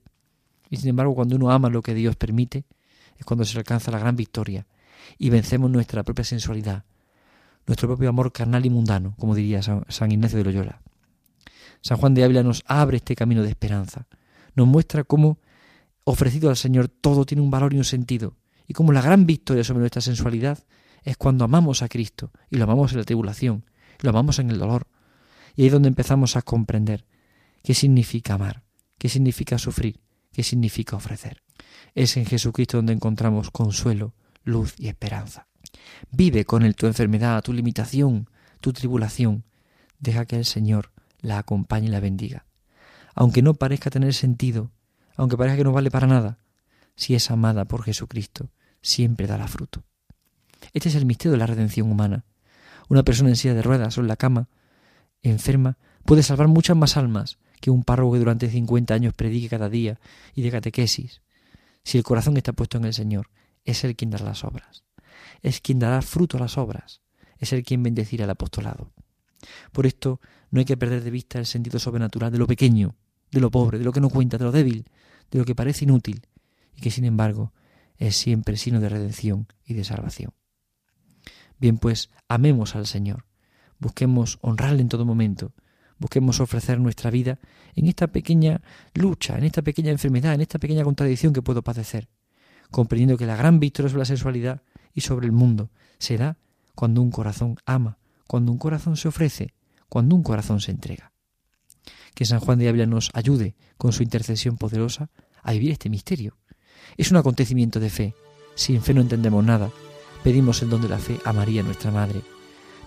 Y 0.69 0.77
sin 0.77 0.91
embargo, 0.91 1.15
cuando 1.15 1.37
uno 1.37 1.51
ama 1.51 1.69
lo 1.69 1.83
que 1.83 1.95
Dios 1.95 2.17
permite, 2.17 2.65
es 3.19 3.25
cuando 3.25 3.45
se 3.45 3.57
alcanza 3.59 3.91
la 3.91 3.99
gran 3.99 4.17
victoria 4.17 4.67
y 5.19 5.31
vencemos 5.31 5.71
nuestra 5.71 6.03
propia 6.03 6.25
sensualidad, 6.25 6.85
nuestro 7.67 7.89
propio 7.89 8.09
amor 8.09 8.33
carnal 8.33 8.65
y 8.67 8.71
mundano, 8.71 9.15
como 9.19 9.35
diría 9.35 9.63
San 9.63 10.13
Ignacio 10.13 10.39
de 10.39 10.45
Loyola. 10.45 10.81
San 11.81 11.99
Juan 11.99 12.15
de 12.15 12.25
Ávila 12.25 12.43
nos 12.43 12.63
abre 12.67 12.99
este 12.99 13.17
camino 13.17 13.43
de 13.43 13.51
esperanza, 13.51 14.07
nos 14.55 14.67
muestra 14.67 15.05
cómo, 15.05 15.39
ofrecido 16.05 16.49
al 16.49 16.57
Señor, 16.57 16.89
todo 16.89 17.27
tiene 17.27 17.43
un 17.43 17.51
valor 17.51 17.75
y 17.75 17.79
un 17.79 17.85
sentido, 17.85 18.37
y 18.73 18.75
como 18.75 18.93
la 18.93 19.03
gran 19.03 19.27
victoria 19.27 19.65
sobre 19.65 19.81
nuestra 19.81 20.01
sensualidad 20.01 20.65
es 21.03 21.19
cuando 21.19 21.45
amamos 21.45 21.83
a 21.83 21.91
Cristo 21.91 22.33
y 22.49 22.57
lo 22.57 22.65
amamos 22.65 22.93
en 22.93 23.01
la 23.01 23.05
tribulación, 23.05 23.67
lo 24.01 24.09
amamos 24.09 24.39
en 24.39 24.49
el 24.49 24.59
dolor. 24.59 24.87
Y 25.55 25.61
ahí 25.61 25.67
es 25.67 25.75
donde 25.75 25.89
empezamos 25.89 26.37
a 26.37 26.43
comprender 26.43 27.05
qué 27.63 27.75
significa 27.75 28.33
amar, 28.33 28.63
qué 28.97 29.11
significa 29.11 29.59
sufrir, 29.59 30.01
qué 30.33 30.43
significa 30.43 30.97
ofrecer. 30.97 31.43
Es 31.95 32.17
en 32.17 32.25
Jesucristo 32.25 32.79
donde 32.79 32.95
encontramos 32.95 33.51
consuelo, 33.51 34.15
luz 34.43 34.75
y 34.79 34.89
esperanza. 34.89 35.49
Vive 36.11 36.47
con 36.47 36.63
él 36.63 36.75
tu 36.75 36.87
enfermedad, 36.87 37.43
tu 37.43 37.53
limitación, 37.53 38.31
tu 38.63 38.73
tribulación. 38.73 39.45
Deja 39.99 40.25
que 40.25 40.37
el 40.37 40.47
Señor 40.47 40.93
la 41.21 41.37
acompañe 41.37 41.89
y 41.89 41.91
la 41.91 42.01
bendiga. 42.01 42.47
Aunque 43.15 43.43
no 43.43 43.53
parezca 43.53 43.91
tener 43.91 44.15
sentido, 44.15 44.71
aunque 45.15 45.37
parezca 45.37 45.59
que 45.59 45.65
no 45.65 45.73
vale 45.73 45.91
para 45.91 46.07
nada, 46.07 46.39
si 46.95 47.15
es 47.15 47.31
amada 47.31 47.67
por 47.67 47.83
Jesucristo, 47.83 48.49
siempre 48.83 49.27
dará 49.27 49.49
fruto. 49.49 49.85
Este 50.73 50.89
es 50.89 50.95
el 50.95 51.07
misterio 51.07 51.33
de 51.33 51.39
la 51.39 51.47
redención 51.47 51.91
humana. 51.91 52.25
Una 52.89 53.03
persona 53.03 53.31
en 53.31 53.37
silla 53.37 53.55
de 53.55 53.63
ruedas 53.63 53.97
o 53.97 54.01
en 54.01 54.09
la 54.09 54.17
cama, 54.17 54.49
enferma, 55.23 55.79
puede 56.05 56.23
salvar 56.23 56.49
muchas 56.49 56.77
más 56.77 56.97
almas 56.97 57.39
que 57.61 57.71
un 57.71 57.85
párroco 57.85 58.15
que 58.15 58.19
durante 58.19 58.51
cincuenta 58.51 58.95
años 58.95 59.15
predique 59.15 59.49
cada 59.49 59.69
día 59.69 60.01
y 60.35 60.43
de 60.43 60.51
catequesis. 60.51 61.23
Si 61.85 61.99
el 61.99 62.05
corazón 62.05 62.37
está 62.37 62.53
puesto 62.53 62.79
en 62.79 62.85
el 62.85 62.95
Señor, 62.95 63.31
es 63.65 63.85
Él 63.85 63.97
quien 63.97 64.11
dará 64.11 64.25
las 64.25 64.45
obras. 64.45 64.85
Es 65.43 65.61
quien 65.61 65.79
dará 65.79 66.03
fruto 66.03 66.37
a 66.37 66.41
las 66.41 66.59
obras. 66.59 67.01
Es 67.39 67.53
Él 67.53 67.63
quien 67.63 67.83
bendecirá 67.83 68.25
al 68.25 68.31
apostolado. 68.31 68.93
Por 69.73 69.87
esto 69.87 70.21
no 70.51 70.61
hay 70.61 70.65
que 70.65 70.77
perder 70.77 71.03
de 71.03 71.11
vista 71.11 71.39
el 71.39 71.47
sentido 71.47 71.79
sobrenatural 71.79 72.31
de 72.31 72.39
lo 72.39 72.47
pequeño, 72.47 72.95
de 73.31 73.41
lo 73.41 73.51
pobre, 73.51 73.79
de 73.79 73.85
lo 73.85 73.93
que 73.93 74.01
no 74.01 74.11
cuenta, 74.11 74.39
de 74.39 74.45
lo 74.45 74.53
débil, 74.53 74.85
de 75.31 75.39
lo 75.39 75.45
que 75.45 75.55
parece 75.55 75.85
inútil 75.85 76.27
y 76.77 76.81
que 76.81 76.91
sin 76.91 77.05
embargo 77.05 77.53
es 78.03 78.17
siempre 78.17 78.57
signo 78.57 78.81
de 78.81 78.89
redención 78.89 79.47
y 79.65 79.75
de 79.75 79.85
salvación. 79.85 80.33
Bien, 81.59 81.79
pues 81.79 82.11
amemos 82.27 82.75
al 82.75 82.89
Señor, 82.89 83.27
busquemos 83.79 84.41
honrarle 84.43 84.83
en 84.83 84.89
todo 84.89 85.05
momento, 85.05 85.53
busquemos 85.99 86.41
ofrecer 86.41 86.81
nuestra 86.81 87.13
vida 87.13 87.39
en 87.77 87.87
esta 87.87 88.09
pequeña 88.09 88.61
lucha, 88.93 89.39
en 89.39 89.45
esta 89.45 89.63
pequeña 89.63 89.93
enfermedad, 89.93 90.35
en 90.35 90.41
esta 90.41 90.59
pequeña 90.59 90.83
contradicción 90.83 91.33
que 91.33 91.43
puedo 91.43 91.63
padecer, 91.63 92.09
comprendiendo 92.73 93.17
que 93.17 93.27
la 93.27 93.37
gran 93.37 93.61
victoria 93.61 93.89
sobre 93.89 94.01
la 94.01 94.07
sexualidad 94.07 94.63
y 94.93 95.03
sobre 95.03 95.27
el 95.27 95.33
mundo 95.33 95.71
se 95.99 96.17
da 96.17 96.39
cuando 96.75 97.03
un 97.03 97.13
corazón 97.13 97.55
ama, 97.67 97.99
cuando 98.27 98.51
un 98.51 98.59
corazón 98.59 98.97
se 98.97 99.07
ofrece, 99.07 99.55
cuando 99.89 100.17
un 100.17 100.25
corazón 100.25 100.61
se 100.61 100.73
entrega. 100.73 101.13
Que 102.17 102.25
San 102.25 102.41
Juan 102.41 102.59
de 102.59 102.69
Ávila 102.69 102.87
nos 102.87 103.11
ayude 103.15 103.55
con 103.77 103.93
su 103.93 104.03
intercesión 104.03 104.57
poderosa 104.57 105.11
a 105.41 105.53
vivir 105.53 105.71
este 105.71 105.89
misterio. 105.89 106.42
Es 106.97 107.11
un 107.11 107.17
acontecimiento 107.17 107.81
de 107.81 107.91
fe. 107.91 108.15
Sin 108.55 108.83
fe 108.83 108.95
no 108.95 109.01
entendemos 109.01 109.45
nada. 109.45 109.71
Pedimos 110.23 110.63
el 110.63 110.71
don 110.71 110.83
de 110.83 110.89
la 110.89 110.99
fe 110.99 111.19
a 111.25 111.33
María, 111.33 111.63
nuestra 111.63 111.91
Madre, 111.91 112.23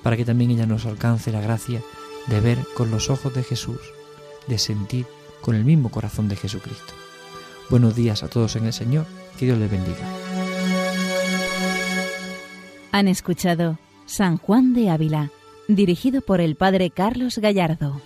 para 0.03 0.15
que 0.15 0.25
también 0.25 0.51
ella 0.51 0.65
nos 0.65 0.85
alcance 0.85 1.31
la 1.31 1.41
gracia 1.41 1.81
de 2.27 2.39
ver 2.39 2.59
con 2.75 2.91
los 2.91 3.09
ojos 3.09 3.33
de 3.33 3.43
Jesús, 3.43 3.79
de 4.47 4.57
sentir 4.57 5.05
con 5.41 5.55
el 5.55 5.65
mismo 5.65 5.89
corazón 5.89 6.29
de 6.29 6.35
Jesucristo. 6.35 6.93
Buenos 7.69 7.95
días 7.95 8.23
a 8.23 8.27
todos 8.27 8.55
en 8.55 8.65
el 8.65 8.73
Señor, 8.73 9.05
que 9.37 9.45
Dios 9.45 9.57
les 9.57 9.69
bendiga. 9.69 10.07
Han 12.91 13.07
escuchado 13.07 13.77
San 14.05 14.37
Juan 14.37 14.73
de 14.73 14.89
Ávila, 14.89 15.31
dirigido 15.67 16.21
por 16.21 16.41
el 16.41 16.55
Padre 16.55 16.91
Carlos 16.91 17.39
Gallardo. 17.39 18.01